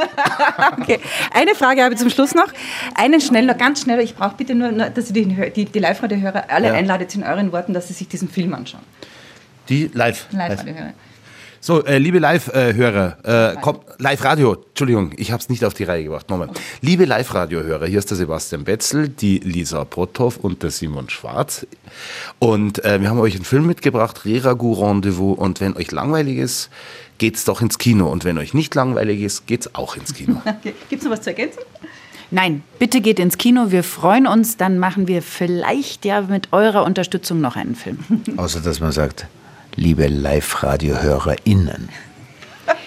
Okay. 0.80 0.98
Eine 1.32 1.54
Frage 1.54 1.82
habe 1.82 1.94
ich 1.94 2.00
zum 2.00 2.10
Schluss 2.10 2.34
noch. 2.34 2.48
Einen 2.94 3.20
schnell, 3.20 3.46
noch 3.46 3.56
ganz 3.56 3.82
schnell. 3.82 4.00
Ich 4.00 4.14
brauche 4.14 4.36
bitte 4.36 4.54
nur, 4.54 4.70
dass 4.70 5.10
ihr 5.10 5.12
die, 5.14 5.52
die, 5.52 5.64
die 5.66 5.78
Live-Radio-Hörer 5.78 6.44
alle 6.48 6.68
Ja. 6.68 6.74
einladet 6.74 7.14
in 7.14 7.22
euren 7.22 7.52
Worten, 7.52 7.72
dass 7.74 7.88
sie 7.88 7.94
sich 7.94 8.08
diesen 8.08 8.28
Film 8.28 8.54
anschauen. 8.54 8.82
Die 9.68 9.90
live. 9.92 10.26
Live-Radio-Hörer. 10.30 10.92
So, 11.60 11.84
äh, 11.84 11.98
liebe 11.98 12.20
Live-Hörer, 12.20 13.54
äh, 13.56 13.60
kommt, 13.60 13.80
Live-Radio, 13.98 14.54
Entschuldigung, 14.68 15.12
ich 15.16 15.32
habe 15.32 15.40
es 15.40 15.48
nicht 15.48 15.64
auf 15.64 15.74
die 15.74 15.84
Reihe 15.84 16.04
gebracht. 16.04 16.30
Nochmal. 16.30 16.50
Liebe 16.82 17.04
Live-Radio-Hörer, 17.04 17.86
hier 17.86 17.98
ist 17.98 18.10
der 18.10 18.16
Sebastian 18.16 18.62
Betzel, 18.62 19.08
die 19.08 19.38
Lisa 19.38 19.84
Potthoff 19.84 20.36
und 20.36 20.62
der 20.62 20.70
Simon 20.70 21.10
Schwarz. 21.10 21.66
Und 22.38 22.84
äh, 22.84 23.00
wir 23.00 23.10
haben 23.10 23.18
euch 23.18 23.34
einen 23.34 23.44
Film 23.44 23.66
mitgebracht, 23.66 24.24
Reragu 24.24 24.72
Rendezvous. 24.72 25.36
Und 25.36 25.60
wenn 25.60 25.76
euch 25.76 25.90
langweilig 25.90 26.38
ist, 26.38 26.70
geht's 27.18 27.44
doch 27.44 27.60
ins 27.60 27.78
Kino. 27.78 28.08
Und 28.08 28.24
wenn 28.24 28.38
euch 28.38 28.54
nicht 28.54 28.74
langweilig 28.76 29.20
ist, 29.20 29.46
geht's 29.46 29.74
auch 29.74 29.96
ins 29.96 30.14
Kino. 30.14 30.40
Gibt 30.62 31.02
es 31.02 31.02
noch 31.02 31.10
was 31.12 31.22
zu 31.22 31.30
ergänzen? 31.30 31.60
Nein, 32.30 32.62
bitte 32.78 33.00
geht 33.00 33.18
ins 33.18 33.38
Kino. 33.38 33.70
Wir 33.70 33.82
freuen 33.82 34.26
uns. 34.26 34.56
Dann 34.58 34.78
machen 34.78 35.08
wir 35.08 35.22
vielleicht 35.22 36.04
ja 36.04 36.20
mit 36.20 36.52
eurer 36.52 36.84
Unterstützung 36.84 37.40
noch 37.40 37.56
einen 37.56 37.74
Film. 37.74 37.98
Außer 38.36 38.60
dass 38.60 38.80
man 38.80 38.92
sagt, 38.92 39.26
liebe 39.78 40.08
Live-Radio-HörerInnen. 40.08 41.88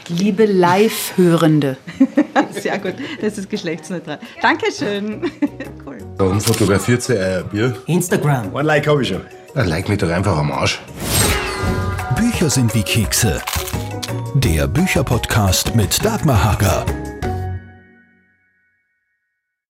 Liebe 0.10 0.46
Live-Hörende. 0.46 1.78
Sehr 2.52 2.78
gut. 2.80 2.96
Das 3.22 3.38
ist 3.38 3.50
geschlechtsneutral. 3.50 4.20
Dankeschön. 4.42 5.32
cool. 5.86 5.98
Warum 6.18 6.42
fotografiert 6.42 7.02
sie 7.02 7.14
äh, 7.14 7.44
Bier? 7.50 7.78
Instagram. 7.88 8.54
One 8.54 8.64
like 8.64 8.88
habe 8.88 9.02
ich 9.02 9.08
schon. 9.08 9.22
Dann 9.56 9.68
like 9.68 9.88
mich 9.88 10.00
doch 10.00 10.10
einfach 10.10 10.38
am 10.38 10.52
Arsch. 10.52 10.82
Bücher 12.18 12.50
sind 12.50 12.76
wie 12.76 12.84
Kekse. 12.84 13.42
Der 14.36 14.68
Bücherpodcast 14.68 15.76
mit 15.76 16.04
Dagmar 16.04 16.44
Hager. 16.44 16.86